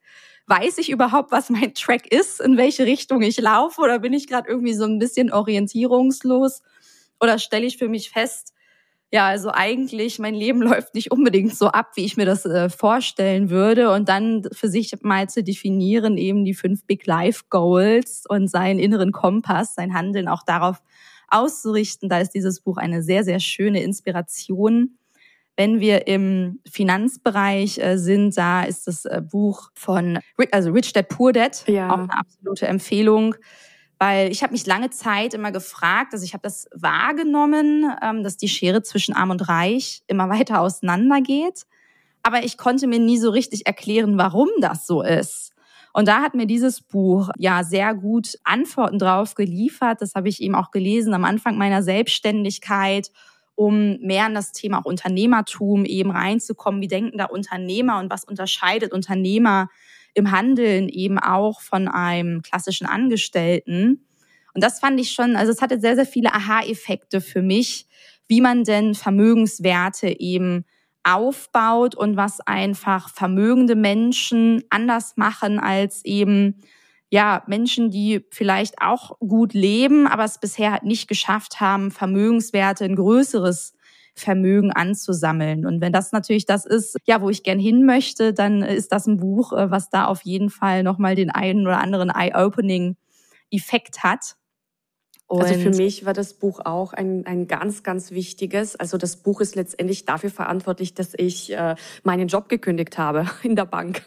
Weiß 0.46 0.78
ich 0.78 0.90
überhaupt, 0.90 1.30
was 1.30 1.48
mein 1.48 1.72
Track 1.74 2.12
ist, 2.12 2.40
in 2.40 2.56
welche 2.56 2.84
Richtung 2.84 3.22
ich 3.22 3.38
laufe 3.38 3.80
oder 3.80 4.00
bin 4.00 4.12
ich 4.12 4.26
gerade 4.26 4.48
irgendwie 4.48 4.74
so 4.74 4.84
ein 4.84 4.98
bisschen 4.98 5.30
orientierungslos? 5.32 6.62
Oder 7.20 7.38
stelle 7.38 7.66
ich 7.66 7.78
für 7.78 7.88
mich 7.88 8.10
fest, 8.10 8.54
ja, 9.10 9.26
also 9.26 9.50
eigentlich 9.52 10.18
mein 10.18 10.34
Leben 10.34 10.60
läuft 10.62 10.94
nicht 10.94 11.10
unbedingt 11.10 11.56
so 11.56 11.68
ab, 11.68 11.92
wie 11.94 12.04
ich 12.04 12.16
mir 12.16 12.26
das 12.26 12.44
äh, 12.44 12.68
vorstellen 12.68 13.50
würde. 13.50 13.90
Und 13.92 14.08
dann 14.08 14.44
für 14.52 14.68
sich 14.68 14.92
mal 15.02 15.28
zu 15.28 15.42
definieren, 15.42 16.16
eben 16.16 16.44
die 16.44 16.54
fünf 16.54 16.84
Big 16.86 17.06
Life 17.06 17.44
Goals 17.48 18.24
und 18.28 18.48
seinen 18.48 18.78
inneren 18.78 19.12
Kompass, 19.12 19.74
sein 19.74 19.94
Handeln 19.94 20.28
auch 20.28 20.42
darauf 20.42 20.82
auszurichten. 21.28 22.08
Da 22.08 22.20
ist 22.20 22.30
dieses 22.30 22.60
Buch 22.60 22.76
eine 22.76 23.02
sehr, 23.02 23.24
sehr 23.24 23.40
schöne 23.40 23.82
Inspiration. 23.82 24.98
Wenn 25.56 25.80
wir 25.80 26.06
im 26.06 26.60
Finanzbereich 26.70 27.78
äh, 27.78 27.96
sind, 27.98 28.36
da 28.36 28.62
ist 28.62 28.86
das 28.86 29.04
äh, 29.06 29.20
Buch 29.20 29.70
von 29.74 30.20
also 30.52 30.70
Rich 30.70 30.92
Dad 30.92 31.08
Poor 31.08 31.32
Dad 31.32 31.64
ja. 31.66 31.90
auch 31.90 31.98
eine 31.98 32.16
absolute 32.16 32.68
Empfehlung 32.68 33.34
weil 33.98 34.30
ich 34.30 34.42
habe 34.42 34.52
mich 34.52 34.66
lange 34.66 34.90
Zeit 34.90 35.34
immer 35.34 35.50
gefragt, 35.50 36.12
also 36.12 36.24
ich 36.24 36.32
habe 36.32 36.42
das 36.42 36.68
wahrgenommen, 36.72 37.90
ähm, 38.02 38.22
dass 38.22 38.36
die 38.36 38.48
Schere 38.48 38.82
zwischen 38.82 39.14
Arm 39.14 39.30
und 39.30 39.48
Reich 39.48 40.02
immer 40.06 40.28
weiter 40.30 40.60
auseinandergeht, 40.60 41.66
aber 42.22 42.44
ich 42.44 42.58
konnte 42.58 42.86
mir 42.86 42.98
nie 42.98 43.18
so 43.18 43.30
richtig 43.30 43.66
erklären, 43.66 44.18
warum 44.18 44.48
das 44.60 44.86
so 44.86 45.02
ist. 45.02 45.52
Und 45.92 46.06
da 46.06 46.20
hat 46.20 46.34
mir 46.34 46.46
dieses 46.46 46.80
Buch 46.80 47.30
ja 47.38 47.64
sehr 47.64 47.94
gut 47.94 48.38
Antworten 48.44 48.98
drauf 48.98 49.34
geliefert. 49.34 50.00
Das 50.00 50.14
habe 50.14 50.28
ich 50.28 50.40
eben 50.42 50.54
auch 50.54 50.70
gelesen 50.70 51.14
am 51.14 51.24
Anfang 51.24 51.56
meiner 51.56 51.82
Selbstständigkeit, 51.82 53.10
um 53.54 53.96
mehr 54.00 54.26
in 54.26 54.34
das 54.34 54.52
Thema 54.52 54.78
auch 54.78 54.84
Unternehmertum 54.84 55.84
eben 55.84 56.10
reinzukommen. 56.10 56.80
Wie 56.80 56.88
denken 56.88 57.18
da 57.18 57.24
Unternehmer 57.24 57.98
und 57.98 58.10
was 58.10 58.24
unterscheidet 58.24 58.92
Unternehmer 58.92 59.68
im 60.18 60.30
Handeln 60.30 60.88
eben 60.88 61.18
auch 61.18 61.60
von 61.60 61.88
einem 61.88 62.42
klassischen 62.42 62.86
Angestellten. 62.86 64.04
Und 64.52 64.64
das 64.64 64.80
fand 64.80 65.00
ich 65.00 65.12
schon, 65.12 65.36
also 65.36 65.52
es 65.52 65.62
hatte 65.62 65.80
sehr, 65.80 65.94
sehr 65.94 66.06
viele 66.06 66.34
Aha-Effekte 66.34 67.20
für 67.20 67.42
mich, 67.42 67.86
wie 68.26 68.40
man 68.40 68.64
denn 68.64 68.94
Vermögenswerte 68.94 70.20
eben 70.20 70.64
aufbaut 71.04 71.94
und 71.94 72.16
was 72.16 72.40
einfach 72.40 73.08
vermögende 73.08 73.76
Menschen 73.76 74.64
anders 74.68 75.16
machen 75.16 75.58
als 75.58 76.04
eben 76.04 76.60
ja 77.10 77.42
Menschen, 77.46 77.90
die 77.90 78.26
vielleicht 78.30 78.82
auch 78.82 79.18
gut 79.20 79.54
leben, 79.54 80.06
aber 80.06 80.24
es 80.24 80.38
bisher 80.38 80.72
halt 80.72 80.82
nicht 80.82 81.08
geschafft 81.08 81.60
haben, 81.60 81.90
Vermögenswerte 81.90 82.84
ein 82.84 82.96
größeres 82.96 83.74
Vermögen 84.18 84.72
anzusammeln. 84.72 85.66
Und 85.66 85.80
wenn 85.80 85.92
das 85.92 86.12
natürlich 86.12 86.46
das 86.46 86.66
ist, 86.66 86.96
ja, 87.04 87.20
wo 87.20 87.30
ich 87.30 87.42
gern 87.42 87.58
hin 87.58 87.84
möchte, 87.84 88.32
dann 88.32 88.62
ist 88.62 88.92
das 88.92 89.06
ein 89.06 89.18
Buch, 89.18 89.52
äh, 89.52 89.70
was 89.70 89.90
da 89.90 90.06
auf 90.06 90.22
jeden 90.22 90.50
Fall 90.50 90.82
nochmal 90.82 91.14
den 91.14 91.30
einen 91.30 91.66
oder 91.66 91.80
anderen 91.80 92.10
Eye-Opening-Effekt 92.10 94.02
hat. 94.02 94.36
Und 95.28 95.42
also 95.42 95.60
für 95.60 95.70
mich 95.70 96.06
war 96.06 96.14
das 96.14 96.32
Buch 96.32 96.60
auch 96.64 96.94
ein, 96.94 97.26
ein 97.26 97.46
ganz, 97.46 97.82
ganz 97.82 98.12
wichtiges. 98.12 98.76
Also 98.76 98.96
das 98.96 99.18
Buch 99.18 99.42
ist 99.42 99.56
letztendlich 99.56 100.06
dafür 100.06 100.30
verantwortlich, 100.30 100.94
dass 100.94 101.12
ich 101.14 101.52
äh, 101.52 101.74
meinen 102.02 102.28
Job 102.28 102.48
gekündigt 102.48 102.96
habe 102.96 103.26
in 103.42 103.54
der 103.54 103.66
Bank. 103.66 104.02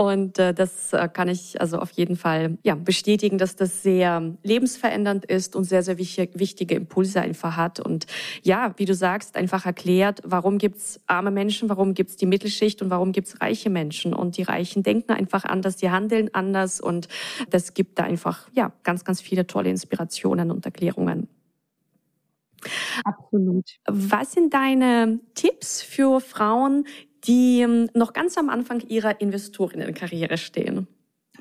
Und 0.00 0.38
äh, 0.38 0.54
das 0.54 0.94
äh, 0.94 1.10
kann 1.12 1.28
ich 1.28 1.60
also 1.60 1.78
auf 1.78 1.90
jeden 1.90 2.16
Fall 2.16 2.56
ja, 2.62 2.74
bestätigen, 2.74 3.36
dass 3.36 3.54
das 3.54 3.82
sehr 3.82 4.34
lebensverändernd 4.42 5.26
ist 5.26 5.54
und 5.54 5.64
sehr, 5.64 5.82
sehr 5.82 5.98
wichtig, 5.98 6.30
wichtige 6.38 6.74
Impulse 6.74 7.20
einfach 7.20 7.58
hat. 7.58 7.80
Und 7.80 8.06
ja, 8.42 8.72
wie 8.78 8.86
du 8.86 8.94
sagst, 8.94 9.36
einfach 9.36 9.66
erklärt, 9.66 10.22
warum 10.24 10.56
gibt's 10.56 11.00
arme 11.06 11.30
Menschen, 11.30 11.68
warum 11.68 11.92
gibt's 11.92 12.16
die 12.16 12.24
Mittelschicht 12.24 12.80
und 12.80 12.88
warum 12.88 13.12
gibt's 13.12 13.42
reiche 13.42 13.68
Menschen. 13.68 14.14
Und 14.14 14.38
die 14.38 14.42
Reichen 14.42 14.82
denken 14.82 15.12
einfach 15.12 15.44
anders, 15.44 15.76
die 15.76 15.90
handeln 15.90 16.30
anders. 16.32 16.80
Und 16.80 17.08
das 17.50 17.74
gibt 17.74 17.98
da 17.98 18.04
einfach 18.04 18.48
ja, 18.54 18.72
ganz, 18.84 19.04
ganz 19.04 19.20
viele 19.20 19.46
tolle 19.46 19.68
Inspirationen 19.68 20.50
und 20.50 20.64
Erklärungen. 20.64 21.28
Absolut. 23.04 23.66
Was 23.86 24.32
sind 24.32 24.52
deine 24.54 25.20
Tipps 25.34 25.82
für 25.82 26.20
Frauen, 26.20 26.86
die 27.24 27.60
ähm, 27.60 27.88
noch 27.94 28.12
ganz 28.12 28.36
am 28.38 28.48
Anfang 28.48 28.80
ihrer 28.80 29.20
Investorinnenkarriere 29.20 30.38
stehen? 30.38 30.86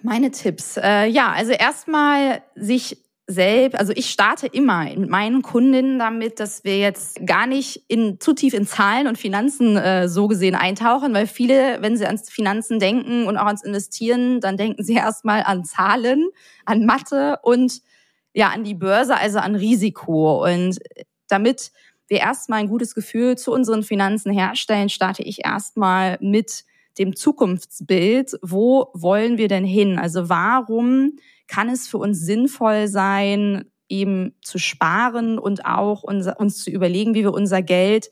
Meine 0.02 0.32
Tipps. 0.32 0.78
Äh, 0.78 1.08
ja, 1.08 1.32
also 1.32 1.52
erstmal 1.52 2.42
sich 2.56 2.98
selbst, 3.28 3.78
also 3.78 3.94
ich 3.96 4.10
starte 4.10 4.48
immer 4.48 4.86
mit 4.86 5.08
meinen 5.08 5.44
Kundinnen 5.44 6.00
damit, 6.00 6.40
dass 6.40 6.64
wir 6.64 6.80
jetzt 6.80 7.24
gar 7.28 7.46
nicht 7.46 7.84
in, 7.88 8.20
zu 8.20 8.34
tief 8.34 8.56
in 8.56 8.66
Zahlen 8.66 9.06
und 9.06 9.20
Finanzen 9.20 9.78
äh, 9.78 10.10
so 10.10 10.28
gesehen 10.28 10.56
eintauchen, 10.56 11.14
weil 11.14 11.28
viele, 11.28 11.80
wenn 11.82 11.96
sie 11.96 12.08
ans 12.08 12.30
Finanzen 12.30 12.80
denken 12.80 13.28
und 13.28 13.38
auch 13.38 13.46
ans 13.46 13.64
Investieren, 13.64 14.42
dann 14.42 14.58
denken 14.58 14.84
sie 14.84 14.94
erstmal 14.96 15.44
an 15.44 15.64
Zahlen, 15.64 16.30
an 16.66 16.86
Mathe 16.86 17.38
und 17.44 17.82
ja, 18.34 18.50
an 18.50 18.64
die 18.64 18.76
Börse, 18.76 19.16
also 19.16 19.38
an 19.38 19.56
Risiko. 19.56 20.44
Und 20.44 20.80
damit 21.28 21.72
wir 22.10 22.20
erstmal 22.20 22.60
ein 22.60 22.70
gutes 22.70 22.96
Gefühl 22.96 23.38
zu 23.38 23.52
unseren 23.52 23.84
Finanzen 23.84 24.32
herstellen, 24.32 24.90
starte 24.90 25.24
ich 25.24 25.46
erstmal 25.46 26.18
mit 26.22 26.66
dem 26.98 27.16
Zukunftsbild. 27.16 28.38
Wo 28.42 28.90
wollen 28.94 29.38
wir 29.38 29.48
denn 29.48 29.66
hin? 29.66 29.98
Also 30.00 30.30
warum 30.30 31.18
kann 31.48 31.70
es 31.70 31.88
für 31.88 31.98
uns 31.98 32.20
sinnvoll 32.20 32.88
sein, 32.88 33.66
eben 33.88 34.36
zu 34.42 34.60
sparen 34.60 35.40
und 35.40 35.66
auch 35.66 36.04
uns 36.04 36.64
zu 36.64 36.70
überlegen, 36.70 37.16
wie 37.16 37.24
wir 37.24 37.34
unser 37.34 37.62
Geld 37.62 38.10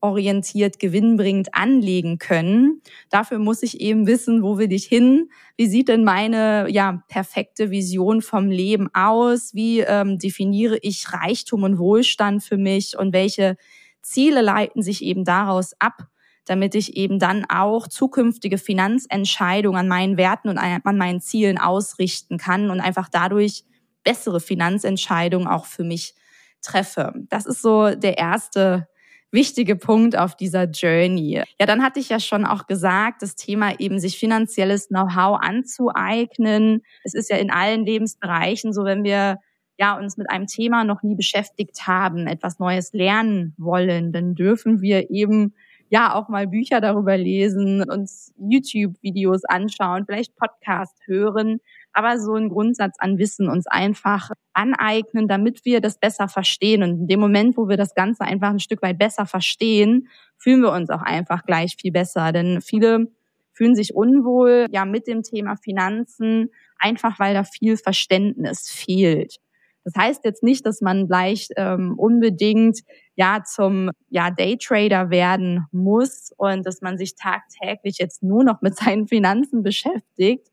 zielorientiert, 0.00 0.78
gewinnbringend 0.78 1.54
anlegen 1.54 2.18
können. 2.18 2.82
Dafür 3.10 3.38
muss 3.38 3.62
ich 3.62 3.80
eben 3.80 4.06
wissen, 4.06 4.42
wo 4.42 4.58
will 4.58 4.72
ich 4.72 4.84
hin? 4.84 5.30
Wie 5.56 5.66
sieht 5.66 5.88
denn 5.88 6.04
meine 6.04 6.68
ja 6.70 7.02
perfekte 7.08 7.70
Vision 7.70 8.22
vom 8.22 8.50
Leben 8.50 8.88
aus? 8.94 9.54
Wie 9.54 9.80
ähm, 9.80 10.18
definiere 10.18 10.78
ich 10.82 11.12
Reichtum 11.12 11.62
und 11.64 11.78
Wohlstand 11.78 12.42
für 12.42 12.56
mich 12.56 12.98
und 12.98 13.12
welche 13.12 13.56
Ziele 14.02 14.40
leiten 14.40 14.82
sich 14.82 15.02
eben 15.02 15.24
daraus 15.24 15.74
ab? 15.78 16.08
damit 16.44 16.74
ich 16.74 16.96
eben 16.96 17.18
dann 17.18 17.44
auch 17.50 17.88
zukünftige 17.88 18.56
Finanzentscheidungen 18.56 19.78
an 19.78 19.86
meinen 19.86 20.16
Werten 20.16 20.48
und 20.48 20.56
an 20.56 20.96
meinen 20.96 21.20
Zielen 21.20 21.58
ausrichten 21.58 22.38
kann 22.38 22.70
und 22.70 22.80
einfach 22.80 23.10
dadurch 23.10 23.64
bessere 24.02 24.40
Finanzentscheidungen 24.40 25.46
auch 25.46 25.66
für 25.66 25.84
mich 25.84 26.14
treffe. 26.62 27.12
Das 27.28 27.44
ist 27.44 27.60
so 27.60 27.94
der 27.94 28.16
erste 28.16 28.88
wichtige 29.30 29.76
Punkt 29.76 30.16
auf 30.16 30.36
dieser 30.36 30.64
Journey. 30.64 31.42
Ja, 31.58 31.66
dann 31.66 31.82
hatte 31.82 32.00
ich 32.00 32.08
ja 32.08 32.20
schon 32.20 32.44
auch 32.44 32.66
gesagt, 32.66 33.22
das 33.22 33.34
Thema 33.34 33.78
eben 33.78 34.00
sich 34.00 34.18
finanzielles 34.18 34.88
Know-how 34.88 35.38
anzueignen. 35.40 36.82
Es 37.04 37.14
ist 37.14 37.30
ja 37.30 37.36
in 37.36 37.50
allen 37.50 37.84
Lebensbereichen 37.84 38.72
so, 38.72 38.84
wenn 38.84 39.04
wir 39.04 39.38
ja, 39.78 39.96
uns 39.96 40.16
mit 40.16 40.28
einem 40.28 40.46
Thema 40.46 40.84
noch 40.84 41.02
nie 41.02 41.14
beschäftigt 41.14 41.86
haben, 41.86 42.26
etwas 42.26 42.58
Neues 42.58 42.92
lernen 42.92 43.54
wollen, 43.58 44.12
dann 44.12 44.34
dürfen 44.34 44.82
wir 44.82 45.10
eben 45.10 45.54
ja 45.88 46.14
auch 46.14 46.28
mal 46.28 46.48
Bücher 46.48 46.80
darüber 46.80 47.16
lesen, 47.16 47.88
uns 47.88 48.34
YouTube-Videos 48.38 49.44
anschauen, 49.44 50.04
vielleicht 50.04 50.36
Podcast 50.36 50.96
hören, 51.06 51.60
aber 51.98 52.20
so 52.20 52.34
einen 52.34 52.48
Grundsatz 52.48 52.94
an 53.00 53.18
Wissen 53.18 53.48
uns 53.48 53.66
einfach 53.66 54.30
aneignen, 54.52 55.26
damit 55.26 55.64
wir 55.64 55.80
das 55.80 55.98
besser 55.98 56.28
verstehen. 56.28 56.84
Und 56.84 56.90
in 56.90 57.06
dem 57.08 57.18
Moment, 57.18 57.56
wo 57.56 57.68
wir 57.68 57.76
das 57.76 57.92
Ganze 57.96 58.22
einfach 58.22 58.50
ein 58.50 58.60
Stück 58.60 58.82
weit 58.82 59.00
besser 59.00 59.26
verstehen, 59.26 60.06
fühlen 60.36 60.62
wir 60.62 60.70
uns 60.70 60.90
auch 60.90 61.02
einfach 61.02 61.44
gleich 61.44 61.74
viel 61.76 61.90
besser. 61.90 62.30
Denn 62.30 62.60
viele 62.60 63.08
fühlen 63.52 63.74
sich 63.74 63.96
unwohl, 63.96 64.66
ja, 64.70 64.84
mit 64.84 65.08
dem 65.08 65.24
Thema 65.24 65.56
Finanzen, 65.56 66.50
einfach 66.78 67.18
weil 67.18 67.34
da 67.34 67.42
viel 67.42 67.76
Verständnis 67.76 68.70
fehlt. 68.70 69.38
Das 69.82 69.94
heißt 69.96 70.24
jetzt 70.24 70.44
nicht, 70.44 70.66
dass 70.66 70.80
man 70.80 71.08
gleich 71.08 71.48
ähm, 71.56 71.98
unbedingt 71.98 72.78
ja 73.16 73.42
zum 73.44 73.90
ja 74.08 74.30
Daytrader 74.30 75.10
werden 75.10 75.66
muss 75.72 76.30
und 76.36 76.64
dass 76.64 76.80
man 76.80 76.96
sich 76.96 77.16
tagtäglich 77.16 77.98
jetzt 77.98 78.22
nur 78.22 78.44
noch 78.44 78.62
mit 78.62 78.76
seinen 78.76 79.08
Finanzen 79.08 79.64
beschäftigt 79.64 80.46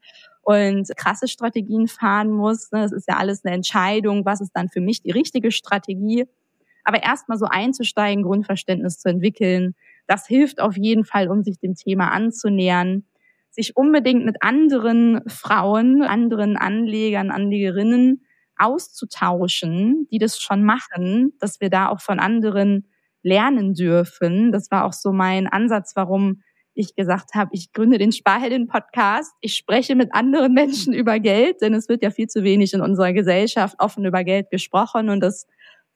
und 0.46 0.88
krasse 0.96 1.28
Strategien 1.28 1.88
fahren 1.88 2.32
muss. 2.32 2.70
Das 2.70 2.94
ist 2.94 3.10
ja 3.10 3.18
alles 3.18 3.44
eine 3.44 3.54
Entscheidung, 3.54 4.26
was 4.26 4.40
ist 4.40 4.52
dann 4.54 4.70
für 4.70 4.80
mich 4.82 5.02
die 5.02 5.12
richtige 5.12 5.52
Strategie. 5.52 6.26
Aber 6.86 7.04
erstmal 7.04 7.38
so 7.38 7.48
einzusteigen, 7.50 8.24
Grundverständnis 8.24 9.00
zu 9.00 9.10
entwickeln, 9.10 9.76
das 10.08 10.28
hilft 10.28 10.62
auf 10.62 10.78
jeden 10.78 11.04
Fall, 11.04 11.30
um 11.30 11.44
sich 11.44 11.60
dem 11.60 11.76
Thema 11.76 12.12
anzunähern 12.12 13.04
sich 13.56 13.76
unbedingt 13.78 14.26
mit 14.26 14.44
anderen 14.44 15.22
Frauen, 15.28 16.04
anderen 16.04 16.58
Anlegern, 16.58 17.32
Anlegerinnen 17.32 18.26
auszutauschen, 18.58 20.08
die 20.12 20.20
das 20.20 20.40
schon 20.40 20.64
machen, 20.64 21.34
dass 21.40 21.62
wir 21.62 21.70
da 21.70 21.90
auch 21.90 22.02
von 22.02 22.20
anderen 22.20 22.88
lernen 23.24 23.74
dürfen. 23.74 24.52
Das 24.52 24.70
war 24.72 24.86
auch 24.86 24.94
so 24.94 25.12
mein 25.12 25.48
Ansatz, 25.48 25.94
warum 25.96 26.42
ich 26.76 26.96
gesagt 26.96 27.34
habe, 27.34 27.50
ich 27.54 27.72
gründe 27.74 27.98
den 27.98 28.12
Sparheldin-Podcast. 28.12 29.34
Ich 29.42 29.56
spreche 29.56 29.96
mit 29.96 30.14
anderen 30.14 30.54
Menschen 30.54 30.94
über 30.94 31.20
Geld, 31.20 31.62
denn 31.62 31.74
es 31.74 31.90
wird 31.90 32.04
ja 32.04 32.12
viel 32.12 32.28
zu 32.28 32.44
wenig 32.44 32.74
in 32.74 32.82
unserer 32.82 33.14
Gesellschaft 33.14 33.76
offen 33.80 34.06
über 34.06 34.24
Geld 34.24 34.50
gesprochen. 34.52 35.10
Und 35.10 35.22
das 35.22 35.48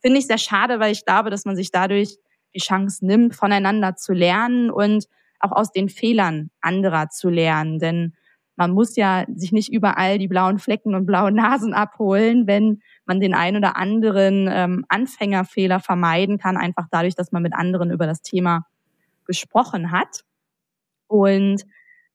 finde 0.01 0.19
ich 0.19 0.27
sehr 0.27 0.37
schade, 0.37 0.79
weil 0.79 0.91
ich 0.91 1.05
glaube, 1.05 1.29
dass 1.29 1.45
man 1.45 1.55
sich 1.55 1.71
dadurch 1.71 2.17
die 2.55 2.59
Chance 2.59 3.05
nimmt, 3.05 3.35
voneinander 3.35 3.95
zu 3.95 4.13
lernen 4.13 4.71
und 4.71 5.05
auch 5.39 5.51
aus 5.51 5.71
den 5.71 5.89
Fehlern 5.89 6.49
anderer 6.61 7.09
zu 7.09 7.29
lernen. 7.29 7.79
Denn 7.79 8.13
man 8.55 8.71
muss 8.71 8.95
ja 8.95 9.25
sich 9.33 9.51
nicht 9.51 9.71
überall 9.71 10.17
die 10.17 10.27
blauen 10.27 10.59
Flecken 10.59 10.95
und 10.95 11.05
blauen 11.05 11.35
Nasen 11.35 11.73
abholen, 11.73 12.47
wenn 12.47 12.81
man 13.05 13.19
den 13.19 13.33
ein 13.33 13.55
oder 13.55 13.77
anderen 13.77 14.49
ähm, 14.51 14.85
Anfängerfehler 14.89 15.79
vermeiden 15.79 16.37
kann, 16.37 16.57
einfach 16.57 16.87
dadurch, 16.91 17.15
dass 17.15 17.31
man 17.31 17.43
mit 17.43 17.53
anderen 17.53 17.91
über 17.91 18.05
das 18.05 18.21
Thema 18.21 18.65
gesprochen 19.25 19.91
hat. 19.91 20.23
Und 21.09 21.65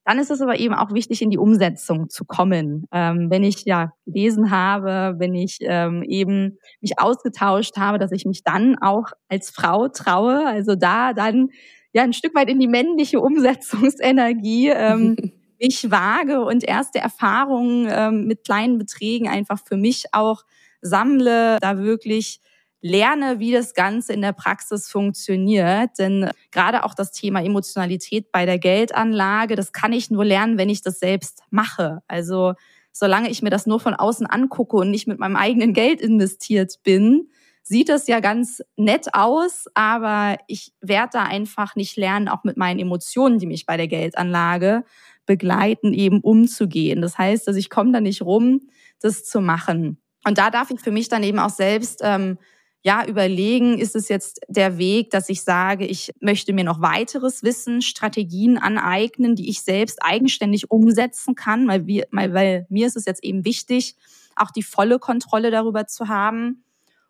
dann 0.05 0.19
ist 0.19 0.31
es 0.31 0.41
aber 0.41 0.59
eben 0.59 0.75
auch 0.75 0.93
wichtig, 0.93 1.23
in 1.23 1.31
die 1.31 1.39
Umsetzung 1.39 2.11
zu 2.11 2.25
kommen. 2.25 2.87
Ähm, 2.93 3.31
wenn 3.31 3.43
ich 3.43 3.65
ja 3.65 3.93
gelesen 4.07 4.51
habe, 4.51 5.15
wenn 5.19 5.35
ich 5.35 5.59
ähm, 5.63 6.03
eben 6.03 6.59
mich 6.81 6.99
ausgetauscht 6.99 7.77
habe, 7.77 7.99
dass 7.99 8.13
ich 8.13 8.25
mich 8.25 8.43
dann 8.45 8.77
auch 8.81 9.09
als 9.29 9.51
Frau 9.51 9.89
traue, 9.89 10.47
also 10.47 10.75
da 10.75 11.15
dann 11.15 11.49
ja 11.93 12.03
ein 12.03 12.13
Stück 12.13 12.35
weit 12.35 12.51
in 12.51 12.61
die 12.61 12.69
männliche 12.69 13.21
Umsetzungsenergie 13.21 14.69
ähm, 14.69 15.17
ich 15.59 15.91
wage 15.91 16.45
und 16.45 16.65
erste 16.65 16.99
Erfahrungen 16.99 17.89
ähm, 17.91 18.27
mit 18.27 18.45
kleinen 18.45 18.77
Beträgen 18.77 19.29
einfach 19.29 19.59
für 19.65 19.77
mich 19.77 20.05
auch 20.13 20.43
sammle, 20.83 21.59
da 21.61 21.79
wirklich 21.79 22.41
lerne, 22.85 23.39
wie 23.39 23.51
das 23.51 23.73
Ganze 23.73 24.13
in 24.13 24.21
der 24.21 24.35
Praxis 24.35 24.91
funktioniert. 24.91 25.93
Denn 25.99 26.31
gerade 26.51 26.85
auch 26.85 26.93
das 26.93 27.13
Thema 27.13 27.43
Emotionalität 27.43 28.31
bei 28.31 28.45
der 28.45 28.59
Geldanlage, 28.59 29.57
das 29.57 29.73
kann 29.73 29.95
ich 29.95 30.11
nur 30.11 30.23
lernen, 30.23 30.59
wenn 30.59 30.69
ich 30.69 30.83
das 30.83 30.99
selbst 30.99 31.41
mache. 31.49 32.03
Also 32.09 32.53
solange 32.93 33.31
ich 33.31 33.41
mir 33.41 33.49
das 33.49 33.65
nur 33.65 33.81
von 33.81 33.95
außen 33.95 34.27
angucke 34.27 34.77
und 34.77 34.91
nicht 34.91 35.09
mit 35.09 35.19
meinem 35.19 35.37
eigenen 35.37 35.73
Geld 35.73 36.03
investiert 36.03 36.81
bin, 36.83 37.31
sieht 37.63 37.89
das 37.89 38.07
ja 38.07 38.21
ganz 38.21 38.63
nett 38.77 39.15
aus, 39.15 39.65
aber 39.73 40.37
ich 40.47 40.75
werde 40.83 41.13
da 41.15 41.23
einfach 41.23 41.77
nicht 41.77 41.97
lernen, 41.97 42.29
auch 42.29 42.45
mit 42.45 42.59
meinen 42.59 42.81
Emotionen, 42.81 43.39
die 43.39 43.47
mich 43.47 43.65
bei 43.65 43.79
der 43.79 43.89
Geldanlage 43.89 44.85
begleiten, 45.25 45.95
eben 45.95 46.21
umzugehen. 46.21 47.01
Das 47.01 47.17
heißt, 47.17 47.49
dass 47.49 47.57
ich 47.57 47.71
komme 47.71 47.93
da 47.93 48.03
nicht 48.03 48.21
rum, 48.21 48.61
das 49.01 49.25
zu 49.25 49.41
machen. 49.41 49.97
Und 50.27 50.37
da 50.37 50.51
darf 50.51 50.71
ich 50.71 50.81
für 50.81 50.91
mich 50.91 51.09
dann 51.09 51.23
eben 51.23 51.39
auch 51.39 51.49
selbst 51.49 52.01
ähm, 52.03 52.37
ja 52.85 53.05
überlegen, 53.07 53.79
ist 53.79 53.97
es 53.97 54.09
jetzt 54.09 54.41
der 54.47 54.77
Weg, 54.77 55.11
dass 55.11 55.31
ich 55.31 55.43
sage, 55.43 55.87
ich 55.87 56.13
möchte 56.21 56.53
mir 56.53 56.65
noch 56.65 56.83
weiteres 56.83 57.43
Wissen, 57.43 57.81
Strategien 57.81 58.59
aneignen, 58.59 59.35
die 59.35 59.49
ich 59.49 59.63
selbst 59.63 60.01
eigenständig 60.03 60.71
umsetzen 60.71 61.35
kann, 61.35 61.67
weil, 61.67 61.87
wir, 61.87 62.07
weil 62.11 62.67
mir 62.69 62.87
ist 62.87 62.97
es 62.97 63.07
jetzt 63.07 63.25
eben 63.25 63.45
wichtig, 63.47 63.97
auch 64.37 64.51
die 64.51 64.63
volle 64.63 64.99
Kontrolle 64.99 65.51
darüber 65.51 65.87
zu 65.87 66.09
haben. 66.09 66.63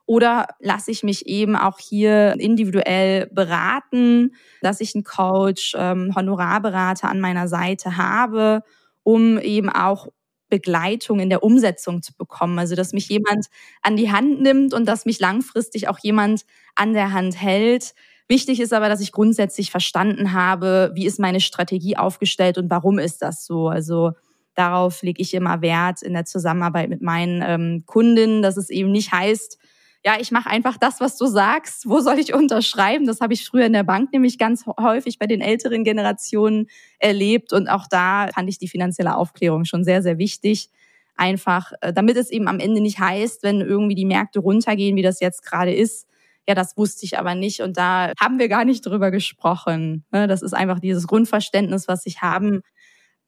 Oder 0.06 0.46
lasse 0.60 0.90
ich 0.92 1.02
mich 1.02 1.26
eben 1.26 1.56
auch 1.56 1.78
hier 1.80 2.34
individuell 2.38 3.26
beraten, 3.32 4.34
dass 4.60 4.80
ich 4.80 4.94
einen 4.94 5.02
Coach, 5.02 5.74
ähm, 5.76 6.14
Honorarberater 6.14 7.08
an 7.08 7.20
meiner 7.20 7.48
Seite 7.48 7.96
habe, 7.96 8.62
um 9.02 9.38
eben 9.38 9.70
auch 9.70 10.06
Begleitung 10.54 11.18
in 11.18 11.30
der 11.30 11.42
Umsetzung 11.42 12.00
zu 12.00 12.14
bekommen. 12.14 12.60
Also 12.60 12.76
dass 12.76 12.92
mich 12.92 13.08
jemand 13.08 13.46
an 13.82 13.96
die 13.96 14.12
Hand 14.12 14.40
nimmt 14.40 14.72
und 14.72 14.86
dass 14.86 15.04
mich 15.04 15.18
langfristig 15.18 15.88
auch 15.88 15.98
jemand 15.98 16.44
an 16.76 16.92
der 16.92 17.12
Hand 17.12 17.40
hält. 17.40 17.94
Wichtig 18.28 18.60
ist 18.60 18.72
aber, 18.72 18.88
dass 18.88 19.00
ich 19.00 19.10
grundsätzlich 19.10 19.72
verstanden 19.72 20.32
habe, 20.32 20.92
wie 20.94 21.06
ist 21.06 21.18
meine 21.18 21.40
Strategie 21.40 21.96
aufgestellt 21.96 22.56
und 22.56 22.70
warum 22.70 23.00
ist 23.00 23.20
das 23.20 23.44
so. 23.44 23.68
Also 23.68 24.12
darauf 24.54 25.02
lege 25.02 25.20
ich 25.20 25.34
immer 25.34 25.60
Wert 25.60 26.02
in 26.02 26.12
der 26.12 26.24
Zusammenarbeit 26.24 26.88
mit 26.88 27.02
meinen 27.02 27.42
ähm, 27.44 27.82
Kunden, 27.84 28.40
dass 28.40 28.56
es 28.56 28.70
eben 28.70 28.92
nicht 28.92 29.10
heißt, 29.10 29.58
ja, 30.06 30.16
ich 30.20 30.30
mache 30.30 30.50
einfach 30.50 30.76
das, 30.76 31.00
was 31.00 31.16
du 31.16 31.26
sagst. 31.26 31.88
Wo 31.88 32.00
soll 32.00 32.18
ich 32.18 32.34
unterschreiben? 32.34 33.06
Das 33.06 33.20
habe 33.20 33.32
ich 33.32 33.46
früher 33.46 33.64
in 33.64 33.72
der 33.72 33.84
Bank 33.84 34.12
nämlich 34.12 34.38
ganz 34.38 34.66
häufig 34.78 35.18
bei 35.18 35.26
den 35.26 35.40
älteren 35.40 35.82
Generationen 35.82 36.66
erlebt. 36.98 37.54
Und 37.54 37.68
auch 37.68 37.86
da 37.88 38.28
fand 38.34 38.50
ich 38.50 38.58
die 38.58 38.68
finanzielle 38.68 39.16
Aufklärung 39.16 39.64
schon 39.64 39.82
sehr, 39.82 40.02
sehr 40.02 40.18
wichtig. 40.18 40.68
Einfach, 41.16 41.72
äh, 41.80 41.92
damit 41.92 42.16
es 42.18 42.30
eben 42.30 42.48
am 42.48 42.60
Ende 42.60 42.82
nicht 42.82 42.98
heißt, 42.98 43.42
wenn 43.44 43.62
irgendwie 43.62 43.94
die 43.94 44.04
Märkte 44.04 44.40
runtergehen, 44.40 44.96
wie 44.96 45.02
das 45.02 45.20
jetzt 45.20 45.42
gerade 45.42 45.72
ist. 45.72 46.06
Ja, 46.46 46.54
das 46.54 46.76
wusste 46.76 47.06
ich 47.06 47.18
aber 47.18 47.34
nicht. 47.34 47.62
Und 47.62 47.78
da 47.78 48.12
haben 48.20 48.38
wir 48.38 48.48
gar 48.48 48.66
nicht 48.66 48.84
drüber 48.84 49.10
gesprochen. 49.10 50.04
Ne, 50.12 50.26
das 50.28 50.42
ist 50.42 50.52
einfach 50.52 50.80
dieses 50.80 51.06
Grundverständnis, 51.06 51.88
was 51.88 52.04
ich 52.04 52.20
haben 52.20 52.60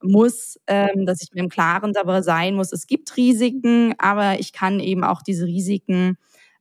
muss, 0.02 0.58
ähm, 0.66 1.06
dass 1.06 1.22
ich 1.22 1.32
mir 1.32 1.40
im 1.40 1.48
Klaren 1.48 1.94
darüber 1.94 2.22
sein 2.22 2.54
muss, 2.54 2.72
es 2.72 2.86
gibt 2.86 3.16
Risiken, 3.16 3.94
aber 3.98 4.38
ich 4.38 4.52
kann 4.52 4.78
eben 4.78 5.04
auch 5.04 5.22
diese 5.22 5.46
Risiken 5.46 6.18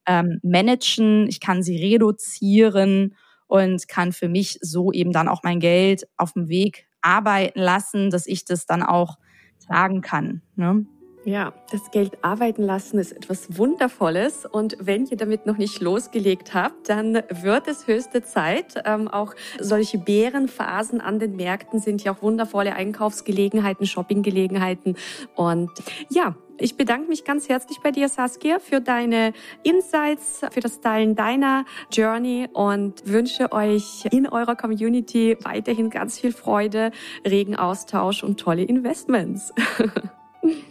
ähm, 0.07 0.39
managen, 0.43 1.27
ich 1.27 1.39
kann 1.39 1.63
sie 1.63 1.77
reduzieren 1.77 3.15
und 3.47 3.87
kann 3.87 4.11
für 4.11 4.29
mich 4.29 4.57
so 4.61 4.91
eben 4.91 5.11
dann 5.11 5.27
auch 5.27 5.43
mein 5.43 5.59
Geld 5.59 6.07
auf 6.17 6.33
dem 6.33 6.47
Weg 6.49 6.87
arbeiten 7.01 7.59
lassen, 7.59 8.09
dass 8.09 8.27
ich 8.27 8.45
das 8.45 8.65
dann 8.65 8.83
auch 8.83 9.17
tragen 9.65 10.01
kann. 10.01 10.41
Ne? 10.55 10.85
Ja, 11.25 11.53
das 11.71 11.89
Geld 11.89 12.19
arbeiten 12.21 12.61
lassen 12.61 12.99
ist 12.99 13.11
etwas 13.11 13.57
Wundervolles. 13.57 14.45
Und 14.45 14.77
wenn 14.79 15.07
ihr 15.07 15.17
damit 15.17 15.47
noch 15.47 15.57
nicht 15.57 15.81
losgelegt 15.81 16.53
habt, 16.53 16.87
dann 16.87 17.15
wird 17.31 17.67
es 17.67 17.87
höchste 17.87 18.21
Zeit. 18.21 18.75
Ähm, 18.85 19.07
auch 19.07 19.33
solche 19.59 19.97
Bärenphasen 19.97 21.01
an 21.01 21.17
den 21.17 21.35
Märkten 21.35 21.79
sind 21.79 22.03
ja 22.03 22.13
auch 22.13 22.21
wundervolle 22.21 22.75
Einkaufsgelegenheiten, 22.75 23.87
Shoppinggelegenheiten. 23.87 24.97
Und 25.33 25.71
ja, 26.09 26.35
ich 26.59 26.77
bedanke 26.77 27.09
mich 27.09 27.25
ganz 27.25 27.49
herzlich 27.49 27.79
bei 27.79 27.89
dir, 27.89 28.07
Saskia, 28.07 28.59
für 28.59 28.79
deine 28.79 29.33
Insights, 29.63 30.41
für 30.51 30.59
das 30.59 30.79
Teilen 30.79 31.15
deiner 31.15 31.65
Journey 31.91 32.49
und 32.53 33.01
wünsche 33.11 33.51
euch 33.51 34.05
in 34.11 34.29
eurer 34.29 34.55
Community 34.55 35.37
weiterhin 35.41 35.89
ganz 35.89 36.19
viel 36.19 36.33
Freude, 36.33 36.91
regen 37.27 37.55
Austausch 37.55 38.23
und 38.23 38.39
tolle 38.39 38.61
Investments. 38.61 39.51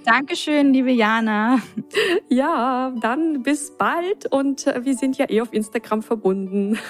Dankeschön, 0.05 0.73
liebe 0.73 0.91
Jana. 0.91 1.61
Ja, 2.29 2.93
dann 3.01 3.43
bis 3.43 3.71
bald 3.77 4.31
und 4.31 4.67
äh, 4.67 4.85
wir 4.85 4.95
sind 4.95 5.19
ja 5.19 5.29
eh 5.29 5.41
auf 5.41 5.53
Instagram 5.53 6.03
verbunden. 6.03 6.79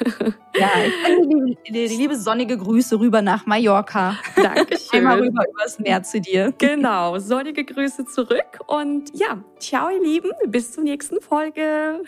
Ja, 0.57 0.69
ich 0.87 1.73
die 1.73 1.97
liebe 1.97 2.15
sonnige 2.15 2.57
Grüße 2.57 3.01
rüber 3.01 3.23
nach 3.23 3.45
Mallorca. 3.45 4.17
Dankeschön. 4.37 5.01
Einmal 5.01 5.21
rüber 5.21 5.43
übers 5.53 5.81
Meer 5.81 6.05
zu 6.05 6.21
dir. 6.21 6.55
Genau, 6.59 7.19
sonnige 7.19 7.65
Grüße 7.65 8.05
zurück 8.05 8.61
und 8.69 9.11
ja, 9.19 9.43
ciao 9.59 9.91
ihr 9.91 10.01
Lieben, 10.01 10.31
bis 10.47 10.71
zur 10.71 10.85
nächsten 10.85 11.21
Folge. 11.21 12.03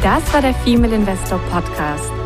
Das 0.00 0.32
war 0.32 0.40
der 0.40 0.54
Female 0.54 0.94
Investor 0.94 1.40
Podcast. 1.50 2.25